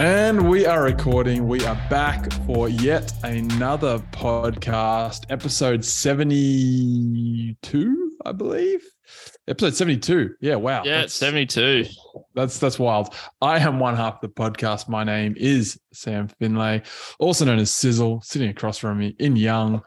[0.00, 1.48] And we are recording.
[1.48, 8.84] We are back for yet another podcast, episode 72, I believe.
[9.48, 10.34] Episode 72.
[10.40, 10.84] Yeah, wow.
[10.84, 11.86] Yeah, That's- 72.
[12.34, 13.12] That's that's wild.
[13.40, 14.88] I am one half of the podcast.
[14.88, 16.82] My name is Sam Finlay,
[17.18, 19.82] also known as Sizzle, sitting across from me in Young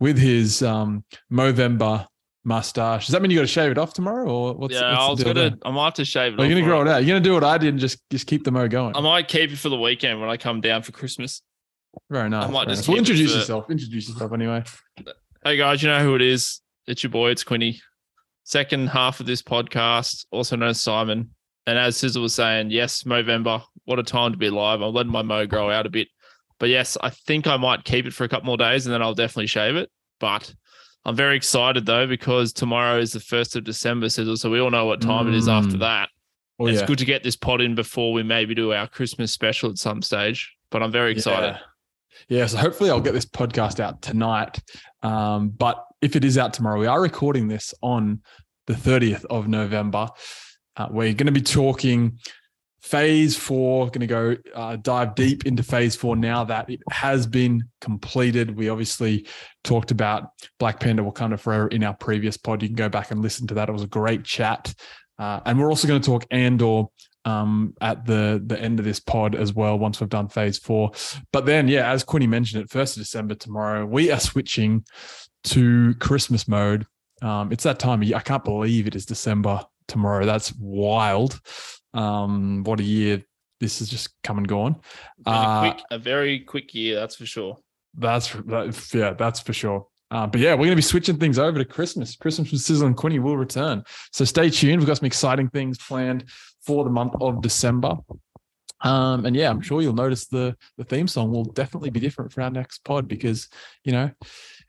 [0.00, 2.06] with his um Movember
[2.46, 3.06] mustache.
[3.06, 4.72] Does that mean you got to shave it off tomorrow, or what's?
[4.74, 5.50] yeah, what's I the was deal gonna.
[5.50, 5.58] there?
[5.64, 6.40] I might have to shave it.
[6.40, 7.04] Are you gonna grow it out?
[7.04, 8.96] You're gonna do what I did and just just keep the mo going.
[8.96, 11.42] I might keep it for the weekend when I come down for Christmas.
[12.08, 12.48] very nice.
[12.48, 12.88] I might just nice.
[12.88, 13.70] Well, introduce for- yourself.
[13.70, 14.62] Introduce yourself anyway.
[15.44, 16.60] Hey guys, you know who it is?
[16.86, 17.30] It's your boy.
[17.30, 17.80] It's Quinny.
[18.44, 21.30] Second half of this podcast, also known as Simon.
[21.66, 23.60] And as Sizzle was saying, yes, Movember.
[23.86, 24.80] What a time to be alive.
[24.82, 26.06] I'm letting my mo grow out a bit.
[26.60, 29.02] But yes, I think I might keep it for a couple more days and then
[29.02, 29.90] I'll definitely shave it.
[30.20, 30.54] But
[31.06, 34.84] I'm very excited though because tomorrow is the first of December, So we all know
[34.86, 35.80] what time it is after Mm.
[35.80, 36.08] that.
[36.58, 36.86] Oh it's yeah.
[36.86, 40.02] good to get this pod in before we maybe do our Christmas special at some
[40.02, 40.52] stage.
[40.70, 41.52] But I'm very excited.
[41.54, 41.58] Yeah.
[42.28, 44.58] Yeah, so hopefully I'll get this podcast out tonight.
[45.02, 48.22] Um, but if it is out tomorrow, we are recording this on
[48.66, 50.08] the 30th of November.
[50.76, 52.18] Uh, we're going to be talking
[52.86, 57.26] phase four, going to go uh, dive deep into phase four now that it has
[57.26, 58.56] been completed.
[58.56, 59.26] We obviously
[59.64, 62.62] talked about Black Panther Wakanda Forever in our previous pod.
[62.62, 63.68] You can go back and listen to that.
[63.68, 64.72] It was a great chat.
[65.18, 66.84] Uh, and we're also going to talk Andor
[67.24, 70.92] um, at the the end of this pod as well once we've done phase four.
[71.32, 74.84] But then, yeah, as Quinny mentioned, it first of December tomorrow, we are switching
[75.44, 76.86] to Christmas mode.
[77.20, 78.16] Um, it's that time of year.
[78.16, 80.24] I can't believe it is December tomorrow.
[80.24, 81.40] That's wild.
[81.94, 83.22] Um, what a year
[83.60, 84.76] this has just come and gone.
[85.24, 87.56] Uh, quick, a very quick year, that's for sure.
[87.94, 89.86] That's that, yeah, that's for sure.
[90.10, 92.14] Uh, but yeah, we're going to be switching things over to Christmas.
[92.16, 93.82] Christmas with Sizzle and Quinny will return.
[94.12, 94.78] So stay tuned.
[94.78, 96.24] We've got some exciting things planned
[96.64, 97.96] for the month of December.
[98.82, 102.32] Um, and yeah, I'm sure you'll notice the the theme song will definitely be different
[102.32, 103.48] for our next pod because
[103.84, 104.10] you know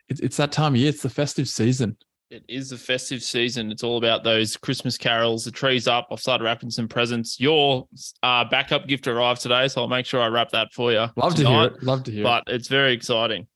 [0.08, 0.90] it, it's that time of year.
[0.90, 1.98] It's the festive season.
[2.30, 3.72] It is the festive season.
[3.72, 5.46] It's all about those Christmas carols.
[5.46, 6.08] The tree's up.
[6.12, 7.40] I've started wrapping some presents.
[7.40, 7.88] Your
[8.22, 11.06] uh, backup gift arrived today, so I'll make sure I wrap that for you.
[11.16, 11.84] Love to hear it.
[11.84, 12.44] Love to hear But it.
[12.48, 13.48] But it's very exciting.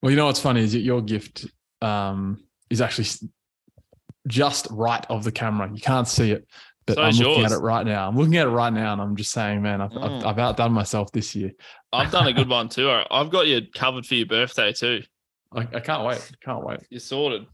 [0.00, 1.46] Well, you know what's funny is that your gift
[1.82, 3.08] um, is actually
[4.28, 5.68] just right of the camera.
[5.74, 6.46] You can't see it,
[6.86, 8.06] but So I'm looking at it right now.
[8.06, 10.24] I'm looking at it right now, and I'm just saying, man, I've, I've, Mm.
[10.24, 11.50] I've outdone myself this year.
[11.92, 12.88] I've done a good one too.
[13.10, 15.02] I've got you covered for your birthday too.
[15.52, 16.30] I, I can't wait.
[16.44, 16.78] Can't wait.
[16.90, 17.46] You're sorted.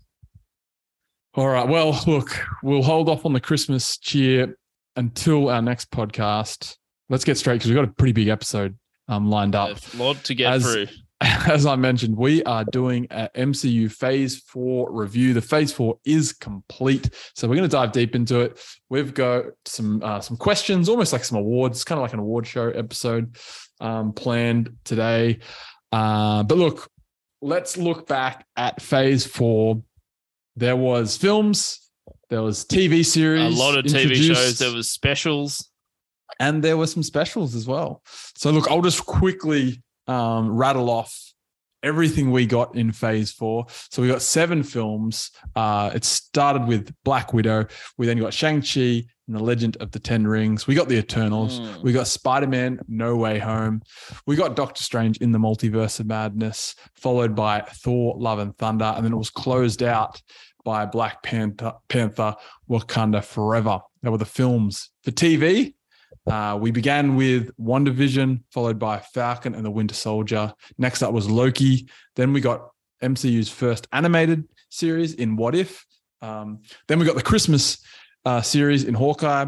[1.36, 1.68] All right.
[1.68, 2.30] Well, look,
[2.62, 4.56] we'll hold off on the Christmas cheer
[4.96, 6.76] until our next podcast.
[7.10, 9.68] Let's get straight because we've got a pretty big episode um, lined up.
[9.68, 10.86] There's a lot to get As- through.
[11.20, 15.34] As I mentioned, we are doing a MCU Phase 4 review.
[15.34, 17.10] The Phase 4 is complete.
[17.34, 18.58] So we're going to dive deep into it.
[18.88, 22.46] We've got some uh, some questions, almost like some awards, kind of like an award
[22.46, 23.36] show episode
[23.80, 25.40] um, planned today.
[25.92, 26.90] Uh, but look,
[27.40, 29.82] let's look back at Phase 4.
[30.56, 31.80] There was films,
[32.30, 34.58] there was TV series, A lot of TV shows.
[34.58, 35.70] There was specials.
[36.40, 38.02] and there were some specials as well.
[38.36, 41.14] So look, I'll just quickly um, rattle off
[41.82, 43.66] everything we got in phase four.
[43.90, 45.30] So we got seven films.
[45.54, 47.66] Uh, it started with Black Widow.
[47.96, 50.66] We then got Shang-Chi and the Legend of the Ten Rings.
[50.66, 51.60] We got the Eternals.
[51.60, 51.82] Mm.
[51.82, 53.82] We got Spider-Man No Way Home.
[54.26, 58.92] We got Doctor Strange in the Multiverse of Madness, followed by Thor Love and Thunder.
[58.96, 60.22] And then it was closed out
[60.64, 62.36] by Black Panther, Panther
[62.68, 63.80] Wakanda Forever.
[64.02, 64.90] That were the films.
[65.02, 65.74] For TV,
[66.30, 70.52] uh, we began with WandaVision, followed by Falcon and the Winter Soldier.
[70.78, 71.88] Next up was Loki.
[72.14, 72.68] Then we got
[73.02, 75.84] MCU's first animated series in What If.
[76.22, 77.78] Um, then we got the Christmas
[78.26, 79.46] uh, series in Hawkeye,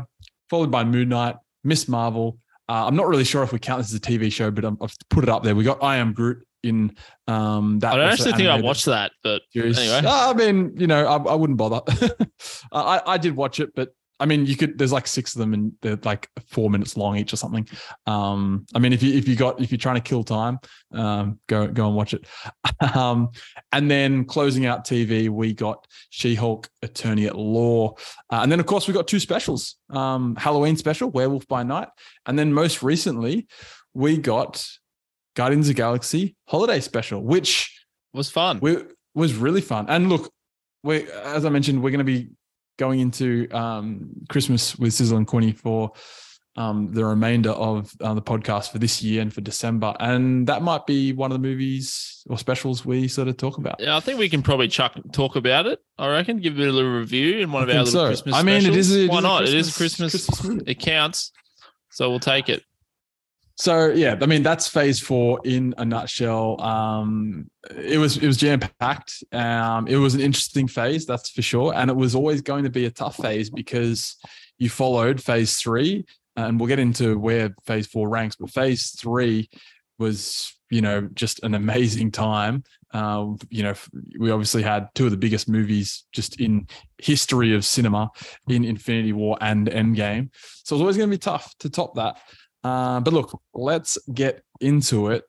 [0.49, 2.39] followed by Moon Knight, Miss Marvel.
[2.69, 4.69] Uh, I'm not really sure if we count this as a TV show, but i
[4.69, 5.55] I've put it up there.
[5.55, 6.95] We got I Am Groot in
[7.27, 7.95] um, that.
[7.95, 9.79] I don't actually think I watched that, but series.
[9.79, 10.09] anyway.
[10.09, 11.81] Uh, I mean, you know, I, I wouldn't bother.
[12.73, 14.79] I, I did watch it, but I mean, you could.
[14.79, 17.69] There's like six of them, and they're like four minutes long each or something.
[18.07, 20.59] Um, I mean, if you if you got if you're trying to kill time,
[20.93, 22.27] um, go go and watch it.
[22.95, 23.31] Um,
[23.73, 27.95] and then closing out TV, we got She-Hulk: Attorney at Law,
[28.31, 31.89] uh, and then of course we got two specials: um, Halloween special, Werewolf by Night,
[32.27, 33.49] and then most recently
[33.95, 34.65] we got
[35.35, 38.61] Guardians of the Galaxy Holiday Special, which was fun.
[38.61, 38.77] we,
[39.15, 39.87] was really fun.
[39.89, 40.33] And look,
[40.83, 42.31] we as I mentioned, we're going to be
[42.79, 45.93] going into um, Christmas with Sizzle and Quinny for
[46.57, 50.63] um, the remainder of uh, the podcast for this year and for December, and that
[50.63, 53.77] might be one of the movies or specials we sort of talk about.
[53.79, 55.81] Yeah, I think we can probably chuck talk about it.
[55.99, 58.07] I reckon give it a little review in one of I our little so.
[58.07, 58.35] Christmas.
[58.35, 58.95] I mean, it is.
[58.95, 59.43] A, it Why is not?
[59.43, 60.27] A it is a Christmas.
[60.27, 60.63] Christmas.
[60.67, 61.33] It counts,
[61.91, 62.65] so we'll take it.
[63.59, 66.61] So yeah, I mean that's phase four in a nutshell.
[66.61, 69.25] Um, it was it was jam packed.
[69.33, 72.71] Um, it was an interesting phase, that's for sure, and it was always going to
[72.71, 74.17] be a tough phase because
[74.59, 76.05] you followed phase three,
[76.37, 78.37] and we'll get into where phase four ranks.
[78.37, 79.51] But phase three
[79.99, 82.63] was you know just an amazing time.
[82.95, 83.75] Uh, you know,
[84.21, 86.69] we obviously had two of the biggest movies just in
[86.99, 88.09] history of cinema
[88.49, 90.31] in Infinity War and Endgame.
[90.63, 92.19] So it's always going to be tough to top that.
[92.65, 95.25] Uh, but look, let's get into it.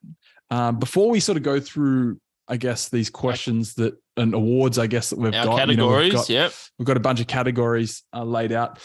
[0.49, 4.87] Uh, before we sort of go through, I guess these questions that and awards, I
[4.87, 5.59] guess that we've Our got.
[5.59, 6.53] categories, you know, we've got, yep.
[6.77, 8.79] we've got a bunch of categories uh, laid out.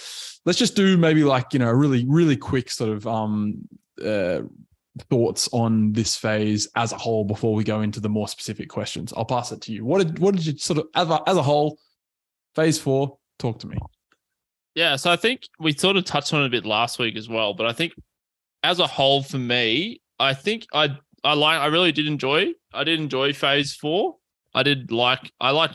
[0.44, 3.66] Let's just do maybe like you know a really really quick sort of um
[4.04, 4.42] uh,
[5.10, 9.12] thoughts on this phase as a whole before we go into the more specific questions.
[9.16, 9.84] I'll pass it to you.
[9.84, 11.78] What did what did you sort of as a, as a whole
[12.54, 13.18] phase four?
[13.38, 13.76] Talk to me.
[14.74, 17.28] Yeah, so I think we sort of touched on it a bit last week as
[17.28, 17.92] well, but I think
[18.64, 22.52] as a whole for me, I think I I like I really did enjoy.
[22.72, 24.16] I did enjoy phase 4.
[24.54, 25.72] I did like I like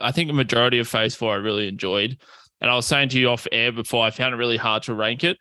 [0.00, 2.18] I think a majority of phase 4 I really enjoyed.
[2.60, 4.94] And I was saying to you off air before I found it really hard to
[4.94, 5.38] rank it.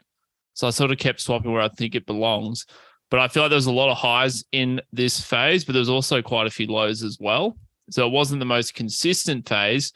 [0.54, 2.66] So I sort of kept swapping where I think it belongs.
[3.12, 5.90] But I feel like there was a lot of highs in this phase, but there's
[5.90, 7.58] also quite a few lows as well.
[7.92, 9.94] So it wasn't the most consistent phase,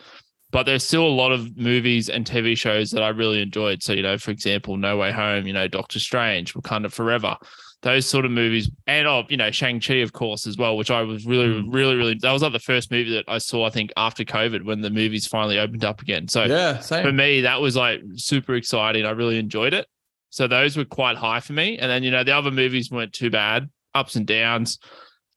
[0.52, 3.84] but there's still a lot of movies and TV shows that I really enjoyed.
[3.84, 7.38] So, you know, for example, No Way Home, you know, Doctor Strange, Wakanda Forever,
[7.82, 8.70] those sort of movies.
[8.88, 11.74] And, oh, you know, Shang-Chi, of course, as well, which I was really, Mm.
[11.74, 14.66] really, really, that was like the first movie that I saw, I think, after COVID
[14.66, 16.28] when the movies finally opened up again.
[16.28, 19.06] So Yeah, for me, that was like super exciting.
[19.06, 19.88] I really enjoyed it.
[20.32, 21.78] So those were quite high for me.
[21.78, 24.78] And then, you know, the other movies weren't too bad, ups and downs.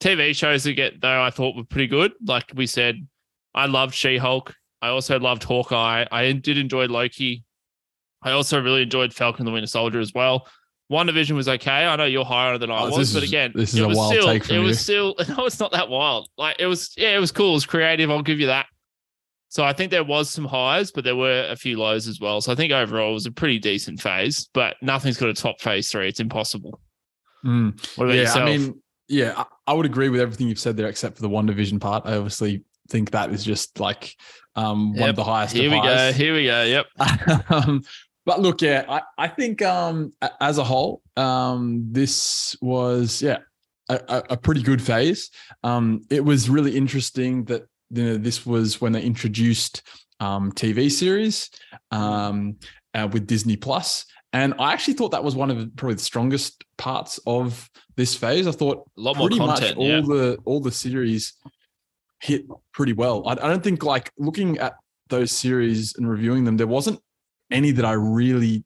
[0.00, 2.12] TV shows that get though I thought were pretty good.
[2.26, 3.06] Like we said,
[3.54, 4.54] I loved She-Hulk.
[4.82, 6.04] I also loved Hawkeye.
[6.10, 7.44] I did enjoy Loki.
[8.22, 10.46] I also really enjoyed Falcon the Winter Soldier as well.
[10.90, 11.86] WandaVision was okay.
[11.86, 13.88] I know you're higher than I Oh, was, but is- again, this is it a
[13.88, 15.14] was wild still, take from it was you.
[15.14, 16.28] still no, it's not that wild.
[16.36, 17.50] Like it was, yeah, it was cool.
[17.50, 18.10] It was creative.
[18.10, 18.66] I'll give you that.
[19.48, 22.40] So I think there was some highs, but there were a few lows as well.
[22.40, 25.60] So I think overall it was a pretty decent phase, but nothing's got a top
[25.60, 26.08] phase three.
[26.08, 26.80] It's impossible.
[27.44, 27.78] Mm.
[27.96, 28.40] What about yeah, yourself?
[28.48, 31.28] I mean, yeah, I, I would agree with everything you've said there, except for the
[31.28, 32.04] WandaVision part.
[32.06, 34.14] I obviously think that is just like
[34.56, 35.08] um, one Yep.
[35.10, 35.54] of the highest.
[35.56, 36.12] here we go.
[36.12, 36.62] Here we go.
[36.64, 36.86] Yep.
[37.50, 37.82] um,
[38.24, 43.38] but look, yeah, I, I think um, as a whole, um, this was yeah
[43.88, 45.30] a, a- pretty good phase.
[45.64, 49.82] Um, it was really interesting that you know this was when they introduced
[50.20, 51.50] um, TV series
[51.90, 52.56] um,
[52.94, 56.62] uh, with Disney Plus, and I actually thought that was one of probably the strongest
[56.78, 58.46] parts of this phase.
[58.46, 59.76] I thought A lot more pretty content.
[59.76, 60.00] much all Yeah.
[60.00, 61.32] the all the series
[62.22, 63.22] hit pretty well.
[63.26, 64.74] I, I don't think like looking at
[65.08, 67.00] those series and reviewing them, there wasn't
[67.50, 68.64] any that I really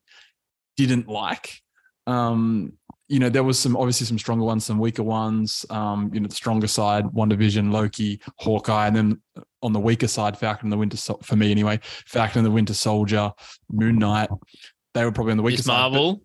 [0.77, 1.61] didn't like.
[2.07, 2.73] Um,
[3.09, 5.65] you know, there was some obviously some stronger ones, some weaker ones.
[5.71, 9.23] Um, you know, the stronger side, WandaVision, Loki, Hawkeye, and then
[9.63, 12.51] on the weaker side, Falcon and the Winter Sol- for me anyway, Falcon and the
[12.51, 13.33] Winter Soldier,
[13.73, 14.29] Moon Knight.
[14.95, 15.79] They were probably on the weaker Miss side.
[15.93, 16.23] Marvel.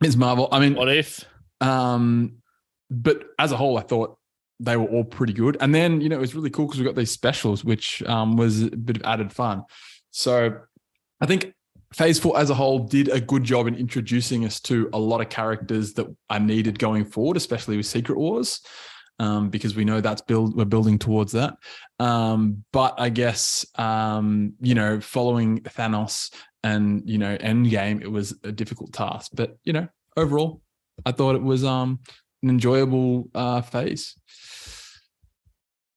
[0.00, 0.16] Ms.
[0.16, 0.48] Marvel.
[0.52, 1.24] I mean, What if?
[1.60, 2.36] um,
[2.90, 4.18] but as a whole, I thought
[4.60, 5.56] they were all pretty good.
[5.60, 8.36] And then, you know, it was really cool because we got these specials, which um,
[8.36, 9.64] was a bit of added fun.
[10.10, 10.58] So
[11.20, 11.52] I think
[11.92, 15.20] Phase 4 as a whole did a good job in introducing us to a lot
[15.20, 18.60] of characters that are needed going forward, especially with Secret Wars.
[19.18, 21.54] Um, because we know that's build we're building towards that.
[21.98, 28.38] Um, but I guess um, you know, following Thanos and you know, Endgame, it was
[28.44, 29.30] a difficult task.
[29.32, 30.60] But you know, overall,
[31.06, 32.00] I thought it was um
[32.42, 34.14] an enjoyable uh phase.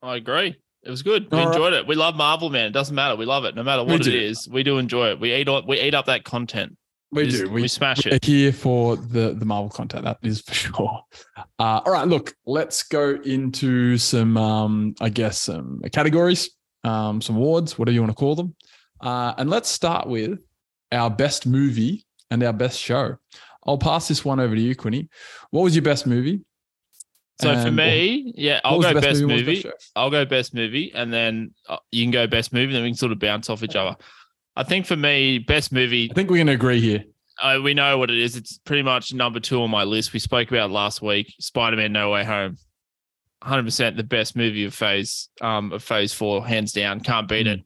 [0.02, 0.56] I agree.
[0.84, 1.30] It was good.
[1.32, 1.54] We All right.
[1.54, 1.88] enjoyed it.
[1.88, 2.68] We love Marvel, man.
[2.68, 3.16] It doesn't matter.
[3.18, 3.54] We love it.
[3.56, 4.48] No matter what it is.
[4.50, 5.20] we do enjoy it.
[5.20, 6.78] We eat up, we eat up that content.
[7.12, 7.50] We just- do.
[7.50, 8.24] We, smash We're it.
[8.26, 10.06] here for the the Marvel content.
[10.06, 11.02] That is for sure.
[11.38, 16.50] Uh, all right, look, let's go into some, um, I guess, some categories,
[16.84, 18.56] um, some awards, whatever you want to call them,
[19.02, 20.40] uh, and let's start with
[20.92, 23.16] our best movie and our best show.
[23.66, 25.10] I'll pass this one over to you, Quinny.
[25.52, 26.42] What was your best movie?
[27.42, 29.64] So for me, yeah, I'll go best, what was movie.
[29.64, 29.92] best?
[29.96, 32.66] I'll go best movie, and then uh, you can go best movie.
[32.66, 33.96] And then we can sort of bounce off each other.
[34.58, 36.10] I think for me, best movie.
[36.12, 37.04] I think we're going to agree here.
[37.42, 38.36] Uh, we know what it is.
[38.36, 40.12] It's pretty much number two on my list.
[40.12, 41.34] We spoke about last week.
[41.40, 42.58] Spider-Man: No Way Home.
[43.42, 47.54] 100% the best movie of phase um of phase 4 hands down can't beat Mm.
[47.60, 47.66] it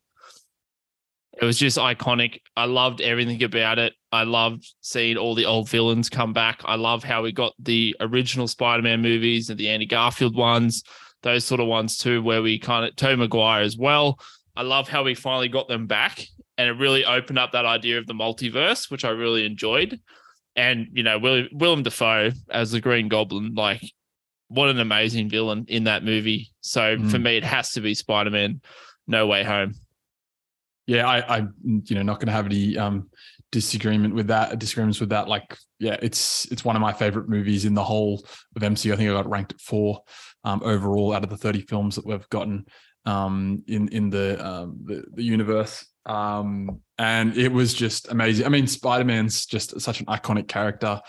[1.42, 5.68] it was just iconic i loved everything about it i loved seeing all the old
[5.70, 9.86] villains come back i love how we got the original spider-man movies and the andy
[9.86, 10.84] garfield ones
[11.24, 14.20] those sort of ones too where we kind of Tobey Maguire as well
[14.56, 16.25] i love how we finally got them back
[16.58, 20.00] and it really opened up that idea of the multiverse which i really enjoyed
[20.56, 23.82] and you know, Will, Willem Dafoe as the Green Goblin, like
[24.50, 26.52] what an amazing villain in that movie.
[26.62, 27.10] So Mm.
[27.10, 28.62] for me, it has to be Spider Man
[29.08, 29.74] No Way Home.
[30.86, 33.10] Yeah, I, I you know, not going to have any um
[33.52, 34.60] disagreement with that.
[34.60, 35.28] Disagreements with that.
[35.28, 38.25] Like, yeah, it's it's one of my favorite movies in the whole
[38.56, 38.92] of MCU.
[38.92, 40.02] I think I got ranked at four
[40.44, 42.66] um, overall out of the thirty films that we've gotten
[43.06, 45.86] um, in in the um, the, the universe.
[46.06, 48.46] Um, and it was just amazing.
[48.46, 51.00] I mean, Spider Man's just such an iconic character.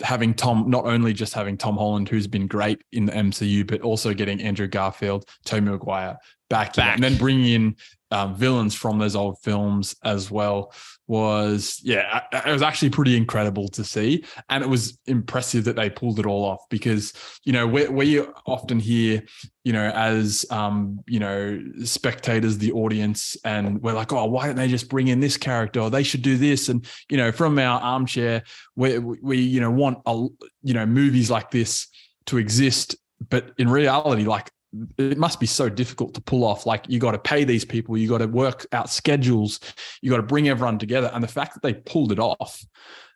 [0.00, 3.82] Having Tom, not only just having Tom Holland, who's been great in the MCU, but
[3.82, 6.16] also getting Andrew Garfield, Tobey Maguire
[6.48, 6.94] back, in, Back.
[6.94, 7.76] and then bringing in
[8.10, 10.72] um, villains from those old films as well
[11.06, 14.24] was yeah it was actually pretty incredible to see.
[14.48, 17.12] And it was impressive that they pulled it all off because
[17.44, 19.22] you know we, we often hear
[19.64, 24.56] you know as um you know spectators the audience and we're like oh why don't
[24.56, 25.80] they just bring in this character?
[25.80, 26.68] Or they should do this.
[26.68, 28.42] And you know from our armchair
[28.76, 30.26] we we you know want a
[30.62, 31.88] you know movies like this
[32.26, 32.96] to exist
[33.30, 34.50] but in reality like
[34.98, 36.66] it must be so difficult to pull off.
[36.66, 39.60] Like you got to pay these people, you got to work out schedules,
[40.02, 41.10] you got to bring everyone together.
[41.14, 42.62] And the fact that they pulled it off,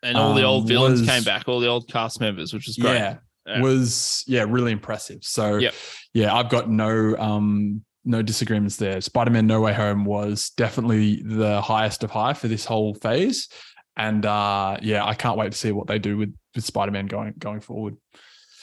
[0.01, 2.67] And all the old Um, villains was- came back, all the old cast members, which
[2.67, 2.95] was great.
[2.95, 3.17] yeah,
[3.47, 3.61] Yeah.
[3.61, 5.19] was yeah really impressive.
[5.21, 5.73] So Yep.
[6.13, 8.99] yeah, I've got no um no disagreements there.
[8.99, 13.47] Spider-Man No Way Home was definitely the highest of high for this whole phase.
[13.95, 17.33] And uh yeah, I can't wait to see what they do with, with Spider-Man going
[17.39, 17.95] going forward.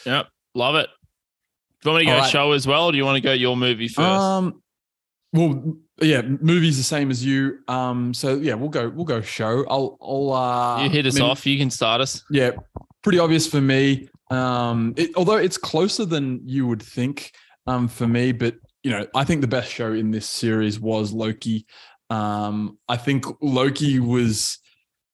[0.05, 0.27] Yep.
[0.55, 0.89] Love it.
[1.83, 2.31] Do you want me to go right.
[2.31, 2.87] show as well?
[2.87, 4.01] Or do you want to go your movie first?
[4.01, 4.63] Um,
[5.33, 7.59] well, yeah, movies the same as you.
[7.69, 9.65] Um, so yeah, we'll go we'll go show.
[9.69, 11.47] I'll I'll uh, you hit I us mean, off.
[11.47, 12.23] You can start us.
[12.31, 12.53] Yeah,
[13.03, 14.09] pretty obvious for me.
[14.31, 17.33] Um, it, although it's closer than you would think.
[17.67, 21.13] Um, for me, but you know, I think the best show in this series was
[21.13, 21.67] Loki.
[22.09, 24.59] Um, I think Loki was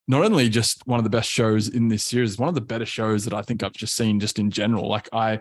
[0.08, 2.86] not only just one of the best shows in this series, one of the better
[2.86, 4.88] shows that I think I've just seen just in general.
[4.88, 5.40] Like I,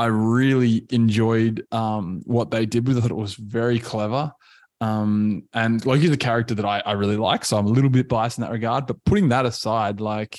[0.00, 3.00] I really enjoyed um, what they did with it.
[3.00, 4.32] I thought it was very clever.
[4.80, 8.08] Um, and Loki's a character that I, I really like, so I'm a little bit
[8.08, 8.86] biased in that regard.
[8.86, 10.38] But putting that aside, like,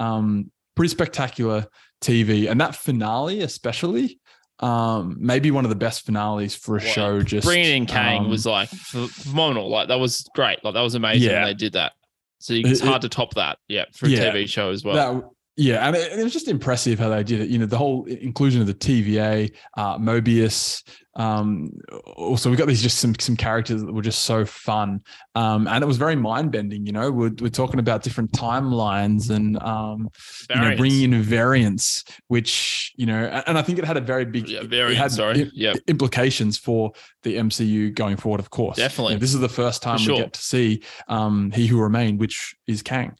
[0.00, 1.66] um, pretty spectacular
[2.00, 4.18] TV, and that finale especially,
[4.60, 6.86] um, maybe one of the best finales for a Wow.
[6.86, 7.22] show.
[7.22, 9.68] Just Bringing in Kang um, was like phenomenal.
[9.68, 10.64] Like that was great.
[10.64, 11.40] Like that was amazing Yeah.
[11.40, 11.92] when they did that.
[12.38, 13.58] So it's It- hard to top that.
[13.68, 14.30] Yeah, for a Yeah.
[14.32, 14.94] TV show as well.
[14.94, 17.50] That, yeah, and it, it was just impressive how they did it.
[17.50, 20.82] You know, the whole inclusion of the TVA, uh, Mobius.
[21.14, 21.72] Um,
[22.16, 25.02] also, we got these just some some characters that were just so fun,
[25.34, 26.86] um, and it was very mind bending.
[26.86, 30.08] You know, we're, we're talking about different timelines and um,
[30.48, 34.00] you know bringing in variants, which you know, and and I think it had a
[34.00, 34.96] very big yeah, variant.
[34.96, 35.50] had sorry.
[35.52, 35.74] yeah.
[35.86, 36.92] implications for
[37.24, 38.40] the MCU going forward.
[38.40, 39.12] Of course, Definitely.
[39.12, 40.14] You know, this is the first time sure.
[40.14, 43.16] we get to see um, He Who Remained, which is Kang.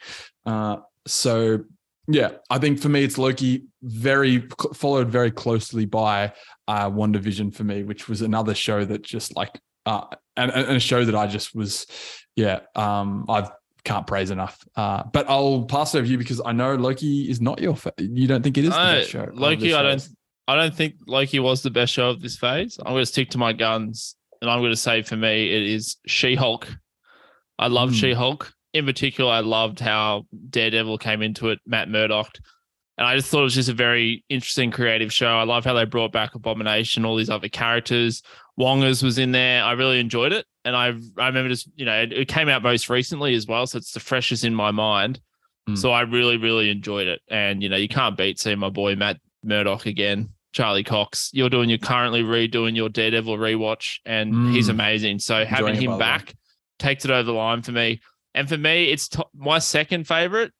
[0.47, 1.65] Uh, so
[2.09, 6.33] yeah, I think for me it's Loki, very followed very closely by
[6.69, 10.07] uh, WandaVision for me, which was another show that just like uh,
[10.37, 11.87] and, and a show that I just was,
[12.37, 13.49] yeah, um, I
[13.85, 14.59] can't praise enough.
[14.77, 17.77] Uh, but I'll pass it over to you because I know Loki is not your.
[17.77, 19.29] Fa- you don't think it is the best show.
[19.33, 20.09] Loki, I don't.
[20.49, 22.79] I don't think Loki was the best show of this phase.
[22.79, 25.63] I'm going to stick to my guns, and I'm going to say for me it
[25.63, 26.67] is She-Hulk.
[27.59, 27.95] I love Hmm.
[27.95, 28.53] She-Hulk.
[28.73, 32.39] In particular, I loved how Daredevil came into it, Matt Murdock,
[32.97, 35.29] and I just thought it was just a very interesting, creative show.
[35.29, 38.23] I love how they brought back Abomination, all these other characters.
[38.59, 39.63] Wongers was in there.
[39.63, 42.63] I really enjoyed it, and I I remember just you know it, it came out
[42.63, 45.21] most recently as well, so it's the freshest in my mind.
[45.67, 45.75] Hmm.
[45.75, 48.95] So I really really enjoyed it, and you know you can't beat seeing my boy
[48.97, 50.31] Matt Murdock again.
[50.53, 54.73] Charlie Cox, you're doing, you're currently redoing your Daredevil rewatch, and he's Mm.
[54.73, 55.19] amazing.
[55.19, 56.35] So having Enjoying him back
[56.79, 58.01] takes it over the line for me.
[58.35, 60.53] And for me, it's my second favorite.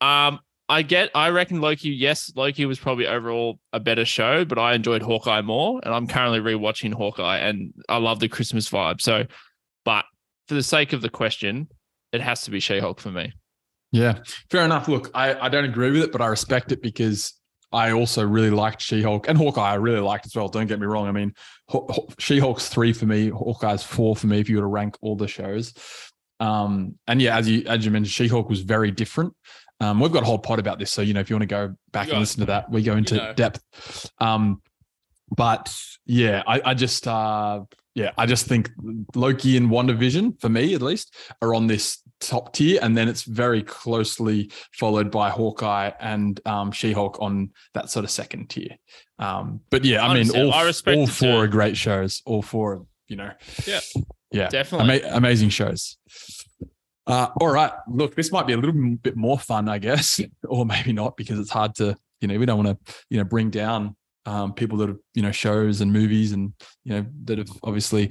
[0.00, 1.90] Um, I get, I reckon Loki.
[1.90, 6.06] Yes, Loki was probably overall a better show, but I enjoyed Hawkeye more, and I'm
[6.06, 9.02] currently rewatching Hawkeye, and I love the Christmas vibe.
[9.02, 9.26] So,
[9.84, 10.06] but
[10.48, 11.68] for the sake of the question,
[12.12, 13.34] it has to be She-Hulk for me.
[13.92, 14.88] Yeah, fair enough.
[14.88, 17.34] Look, I, I don't agree with it, but I respect it because
[17.70, 19.72] I also really liked She Hulk and Hawkeye.
[19.72, 20.48] I really liked as well.
[20.48, 21.06] Don't get me wrong.
[21.06, 21.34] I mean,
[22.18, 23.28] She Hulk's three for me.
[23.28, 24.40] Hawkeye's four for me.
[24.40, 25.74] If you were to rank all the shows,
[26.40, 29.34] um, and yeah, as you as you mentioned, She Hulk was very different.
[29.80, 31.46] Um, we've got a whole pod about this, so you know if you want to
[31.46, 33.32] go back You and listen to that, we go into know.
[33.34, 34.10] depth.
[34.18, 34.62] Um,
[35.36, 35.74] but
[36.06, 37.62] yeah, I, I just uh,
[37.94, 38.70] yeah, I just think
[39.14, 43.22] Loki and WandaVision, for me at least, are on this top tier, and then it's
[43.22, 48.76] very closely followed by Hawkeye and um, She-Hulk on that sort of second tier.
[49.18, 52.22] Um, but yeah, I mean, all, I all four are great shows.
[52.26, 53.30] All four, you know,
[53.66, 53.80] Yeah.
[54.34, 55.02] Yeah, Definitely.
[55.02, 55.96] Ama- amazing shows.
[57.06, 57.72] Uh, all right.
[57.88, 61.38] Look, this might be a little bit more fun, I guess, or maybe not, because
[61.38, 64.78] it's hard to, you know, we don't want to, you know, bring down um, people
[64.78, 66.52] that have, you know, shows and movies and,
[66.84, 68.10] you know, that have obviously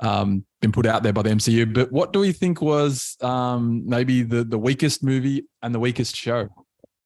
[0.00, 1.72] um, been put out there by the MCU.
[1.72, 6.16] But what do we think was um, maybe the the weakest movie and the weakest
[6.16, 6.48] show?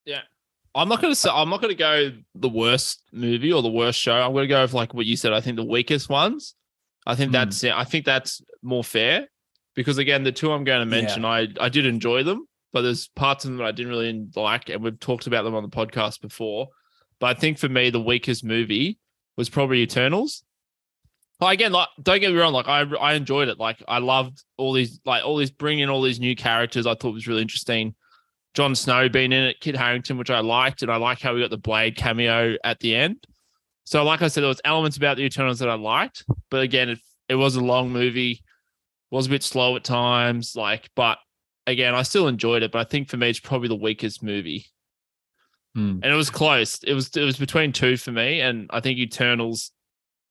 [0.04, 0.20] Yeah.
[0.74, 4.14] I'm not gonna say I'm not gonna go the worst movie or the worst show.
[4.14, 5.32] I'm gonna go with like what you said.
[5.32, 6.54] I think the weakest ones.
[7.06, 7.32] I think Hmm.
[7.34, 9.28] that's I think that's more fair
[9.74, 13.08] because again, the two I'm going to mention, I I did enjoy them, but there's
[13.08, 15.68] parts of them that I didn't really like, and we've talked about them on the
[15.68, 16.68] podcast before.
[17.20, 18.98] But I think for me, the weakest movie
[19.36, 20.42] was probably Eternals.
[21.40, 23.58] But again, like don't get me wrong, like I I enjoyed it.
[23.58, 26.86] Like I loved all these like all these bringing in all these new characters.
[26.86, 27.94] I thought was really interesting.
[28.54, 31.40] Jon Snow being in it, Kit Harington, which I liked, and I like how we
[31.40, 33.26] got the Blade cameo at the end.
[33.84, 36.88] So, like I said, there was elements about the Eternals that I liked, but again,
[36.88, 36.98] it,
[37.28, 38.42] it was a long movie,
[39.10, 40.54] was a bit slow at times.
[40.56, 41.18] Like, but
[41.66, 42.72] again, I still enjoyed it.
[42.72, 44.66] But I think for me, it's probably the weakest movie,
[45.74, 45.98] Hmm.
[46.02, 46.78] and it was close.
[46.84, 49.72] It was it was between two for me, and I think Eternals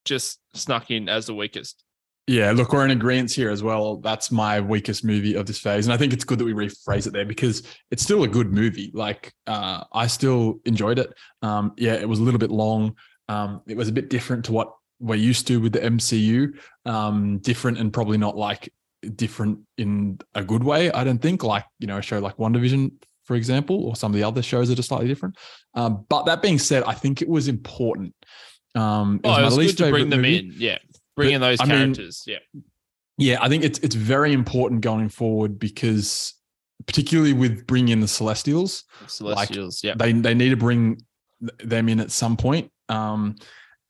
[0.05, 1.83] just snuck in as the weakest.
[2.25, 3.97] Yeah, look, we're in agreement here as well.
[3.97, 5.85] That's my weakest movie of this phase.
[5.85, 8.53] And I think it's good that we rephrase it there because it's still a good
[8.53, 8.91] movie.
[8.93, 11.13] Like, uh, I still enjoyed it.
[11.41, 12.95] Um, yeah, it was a little bit long.
[13.29, 16.57] Um, it was a bit different to what we're used to with the MCU.
[16.85, 18.71] Um, different and probably not like
[19.15, 21.43] different in a good way, I don't think.
[21.43, 22.91] Like, you know, a show like WandaVision,
[23.25, 25.37] for example, or some of the other shows that are slightly different.
[25.73, 28.13] Um, but that being said, I think it was important.
[28.75, 30.39] Um, it Oh, it was good to bring them movie.
[30.39, 30.53] in.
[30.57, 30.77] Yeah,
[31.15, 32.23] bring in those I mean, characters.
[32.25, 32.39] yeah,
[33.17, 36.33] Yeah, I think it's it's very important going forward because
[36.85, 39.83] particularly with bringing in the Celestials, Celestials.
[39.83, 41.01] yeah, they they need to bring
[41.59, 42.71] them in at some point.
[42.93, 43.35] Um,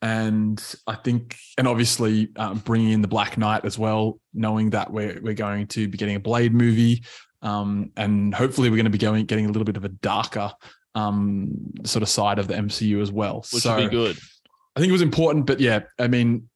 [0.02, 4.92] and I think, and obviously um, bringing in the Black Knight as well, knowing that
[4.92, 7.04] we're we're going to be getting a Blade movie,
[7.42, 10.52] um, and hopefully we're going to be going getting a little bit of a darker
[10.96, 13.38] um sort of side of the MCU as well.
[13.52, 14.16] which so would be good.
[14.76, 16.48] I think it was important, but yeah, I mean,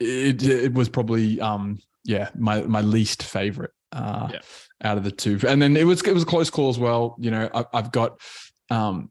[0.00, 4.40] it it was probably um yeah my my least favorite uh Yeah.
[4.82, 7.16] out of the two, and then it was it was a close call as well.
[7.18, 8.20] You know, I, I've got
[8.70, 9.10] um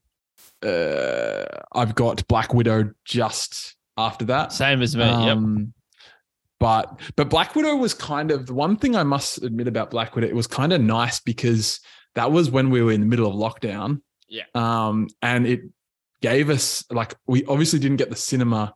[0.64, 4.52] uh I've got Black Widow just after that.
[4.54, 5.04] Same as me.
[5.04, 5.38] yep.
[5.38, 5.74] Um,
[6.60, 10.16] But but Black Widow was kind of the one thing I must admit about Black
[10.16, 10.28] Widow.
[10.28, 11.80] It was kind of nice because
[12.16, 14.02] that was when we were in the middle of lockdown.
[14.30, 14.44] Yeah.
[14.56, 15.62] Um, and it
[16.22, 18.74] gave us like we obviously didn't get the cinema,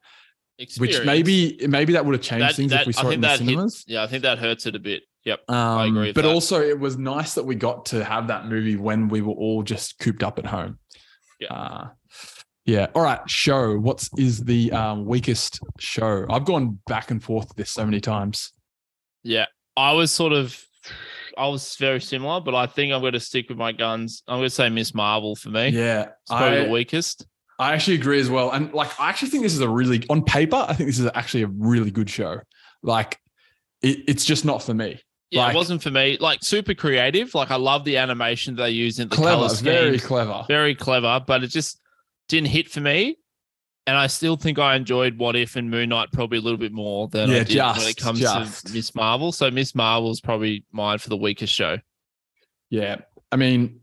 [0.78, 3.14] which maybe maybe that would have changed That- things that- if we I saw it
[3.14, 3.84] in the that hit- cinemas.
[3.88, 5.04] Yeah, I think that hurts it a bit.
[5.24, 5.50] Yep.
[5.50, 6.34] Um, agree with but that.
[6.34, 9.62] also, it was nice that we got to have that movie when we were all
[9.62, 10.80] just cooped up at home.
[11.40, 11.54] Yeah.
[11.54, 11.88] Uh,
[12.66, 12.88] yeah.
[12.96, 13.20] All right.
[13.30, 13.78] Show.
[13.78, 16.26] What's is the um, weakest show?
[16.30, 18.54] I've gone back and forth with this so many times.
[19.24, 19.46] Yeah.
[19.76, 20.60] I was sort of
[21.38, 24.24] I was very similar, but I think I'm going to stick with my guns.
[24.28, 25.70] I'm going to say Miss Marvel for me.
[25.70, 26.04] Yeah.
[26.04, 27.26] It's probably I, the weakest.
[27.60, 28.52] I actually agree as well.
[28.52, 31.10] And like, I actually think this is a really, on paper, I think this is
[31.14, 32.40] actually a really good show.
[32.82, 33.18] Like,
[33.82, 35.00] it, it's just not for me.
[35.32, 36.18] Yeah, like- it wasn't for me.
[36.20, 37.34] Like super creative.
[37.36, 39.48] Like I love the animation they use in the clever.
[39.48, 40.46] color Very clever.
[40.48, 41.80] very clever, but it just
[42.30, 43.18] didn't hit for me.
[43.86, 46.74] And I still think I enjoyed What If and Moon Knight probably a little bit
[46.74, 48.68] more than I Yeah, did when it comes just.
[48.68, 49.32] to Miss Marvel.
[49.32, 51.78] So Miss Marvel is probably mine for the weakest show.
[52.70, 52.98] Yeah,
[53.32, 53.80] I mean,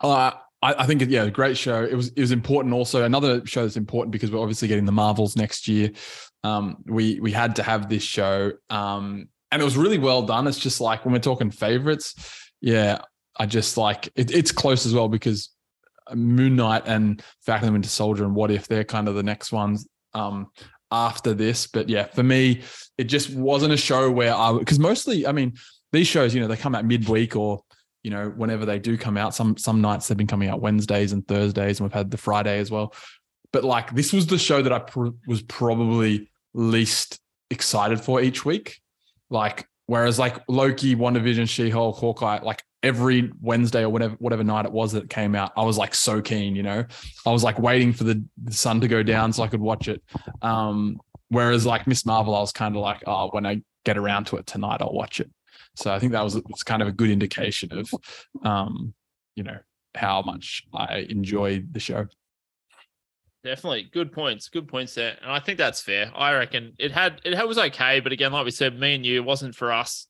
[0.00, 1.84] uh, I, I think yeah, a great show.
[1.84, 2.74] It was it was important.
[2.74, 5.92] Also, another show that's important because we're obviously getting the Marvels next year.
[6.42, 10.46] Um, we we had to have this show, um, and it was really well done.
[10.46, 12.14] It's just like when we're talking favorites,
[12.60, 13.02] yeah,
[13.36, 15.50] I just like it, it's close as well because
[16.12, 19.86] Moon Knight and Falcon Winter Soldier and What If they're kind of the next ones
[20.14, 20.48] um,
[20.90, 21.66] after this.
[21.66, 22.62] But yeah, for me,
[22.96, 25.52] it just wasn't a show where I because mostly, I mean,
[25.92, 27.62] these shows, you know, they come out midweek or
[28.02, 29.34] you know whenever they do come out.
[29.34, 32.58] Some some nights they've been coming out Wednesdays and Thursdays, and we've had the Friday
[32.58, 32.94] as well.
[33.52, 38.46] But like this was the show that I pr- was probably least excited for each
[38.46, 38.81] week.
[39.32, 44.66] Like whereas like Loki, WandaVision, She Hulk, Hawkeye, like every Wednesday or whatever whatever night
[44.66, 46.54] it was that it came out, I was like so keen.
[46.54, 46.84] You know,
[47.26, 49.88] I was like waiting for the, the sun to go down so I could watch
[49.88, 50.02] it.
[50.42, 54.26] Um, whereas like Miss Marvel, I was kind of like, oh, when I get around
[54.26, 55.30] to it tonight, I'll watch it.
[55.74, 57.90] So I think that was, was kind of a good indication of,
[58.44, 58.92] um,
[59.34, 59.58] you know,
[59.94, 62.06] how much I enjoyed the show.
[63.44, 64.48] Definitely good points.
[64.48, 66.12] Good points there, and I think that's fair.
[66.14, 69.16] I reckon it had it was okay, but again, like we said, me and you,
[69.16, 70.06] it wasn't for us.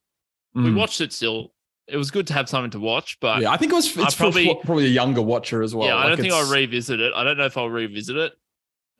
[0.55, 0.77] We Mm.
[0.77, 1.55] watched it still.
[1.89, 3.97] It was good to have something to watch, but yeah, I think it was.
[3.97, 5.89] It's probably- for probably a younger watcher as well.
[5.89, 7.13] yeah, I don't think I'll revisit it.
[7.15, 8.33] I don't know if I'll revisit it.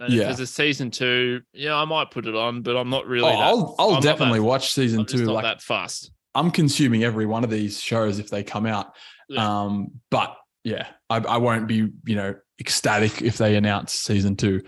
[0.01, 0.23] And Yeah.
[0.23, 3.29] if there's a season two, yeah, I might put it on, but I'm not really.
[3.31, 5.27] Oh, that, I'll I'll I'm definitely that- watch season I'm two.
[5.27, 6.11] not Like that fast.
[6.35, 8.95] I'm consuming every one of these shows if they come out.
[9.29, 9.47] Yeah.
[9.65, 14.63] Um, but yeah, I, I won't be, you know, ecstatic if they announce season two.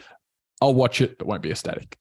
[0.61, 1.96] I'll watch it, but won't be ecstatic.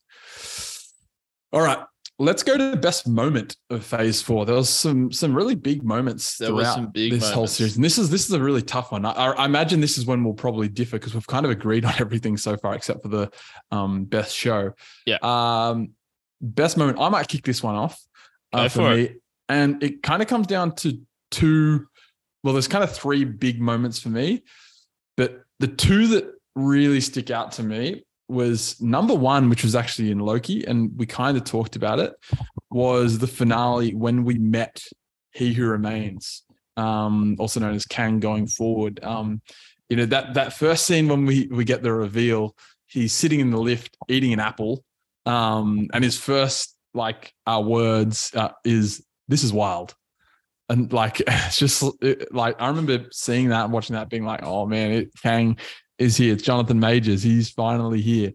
[1.52, 1.78] All right.
[2.18, 4.44] Let's go to the best moment of phase four.
[4.44, 7.76] There was some some really big moments There throughout some big this whole series.
[7.76, 9.04] And this is this is a really tough one.
[9.04, 11.94] I, I imagine this is when we'll probably differ because we've kind of agreed on
[11.98, 13.30] everything so far except for the
[13.70, 14.72] um, best show.
[15.06, 15.18] Yeah.
[15.22, 15.90] Um,
[16.40, 16.98] best moment.
[17.00, 18.00] I might kick this one off
[18.52, 19.16] uh, for, for me,
[19.48, 21.86] and it kind of comes down to two.
[22.42, 24.42] Well, there's kind of three big moments for me,
[25.16, 30.10] but the two that really stick out to me was number one, which was actually
[30.10, 32.14] in Loki, and we kind of talked about it,
[32.70, 34.82] was the finale when we met
[35.32, 36.42] He Who Remains,
[36.76, 39.02] um, also known as Kang going forward.
[39.02, 39.42] Um,
[39.88, 43.50] you know, that that first scene when we we get the reveal, he's sitting in
[43.50, 44.84] the lift eating an apple.
[45.26, 49.94] Um, and his first like uh, words uh, is this is wild.
[50.68, 54.40] And like it's just it, like I remember seeing that and watching that being like,
[54.42, 55.58] oh man, it, Kang
[55.98, 56.32] is here.
[56.32, 57.22] It's Jonathan Majors.
[57.22, 58.32] He's finally here.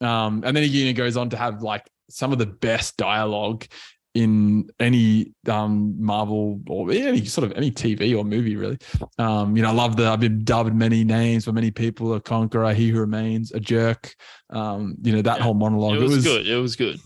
[0.00, 3.66] Um, and then he goes on to have like some of the best dialogue
[4.14, 8.78] in any um, Marvel or any sort of any TV or movie, really.
[9.18, 12.20] Um, you know, I love that I've been dubbed many names for many people, a
[12.20, 14.12] conqueror, he who remains, a jerk.
[14.50, 15.44] Um, you know, that Yeah.
[15.44, 15.96] whole monologue.
[15.96, 16.46] it was, good.
[16.48, 16.98] It was good.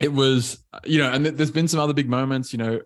[0.00, 2.80] It was, you know, and th- there's been some other big moments, you know,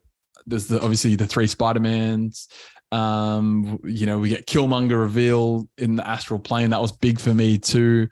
[0.51, 2.49] there's the obviously the three Spider-Mans.
[2.93, 6.71] Um, you know, we get Killmonger reveal in the astral plane.
[6.71, 8.09] That was big for me too.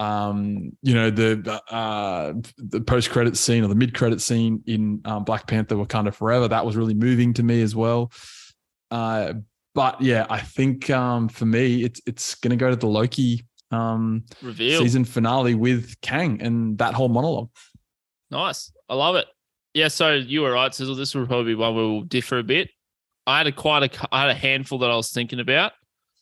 [0.00, 5.48] Um, you know, the uh the post-credit scene or the mid-credit scene in um, Black
[5.48, 8.12] Panther Wakanda Forever, that was really moving to me as well.
[8.92, 9.34] Uh,
[9.74, 14.22] but yeah, I think um for me it's it's gonna go to the Loki um
[14.40, 14.80] Reveal.
[14.80, 17.50] season finale with Kang and that whole monologue.
[18.30, 18.72] Nice.
[18.88, 19.26] I love it.
[19.74, 20.94] Yeah, so you were right, Sizzle.
[20.96, 22.70] This will probably be one where we'll differ a bit.
[23.26, 25.72] I had a quite a I had a handful that I was thinking about.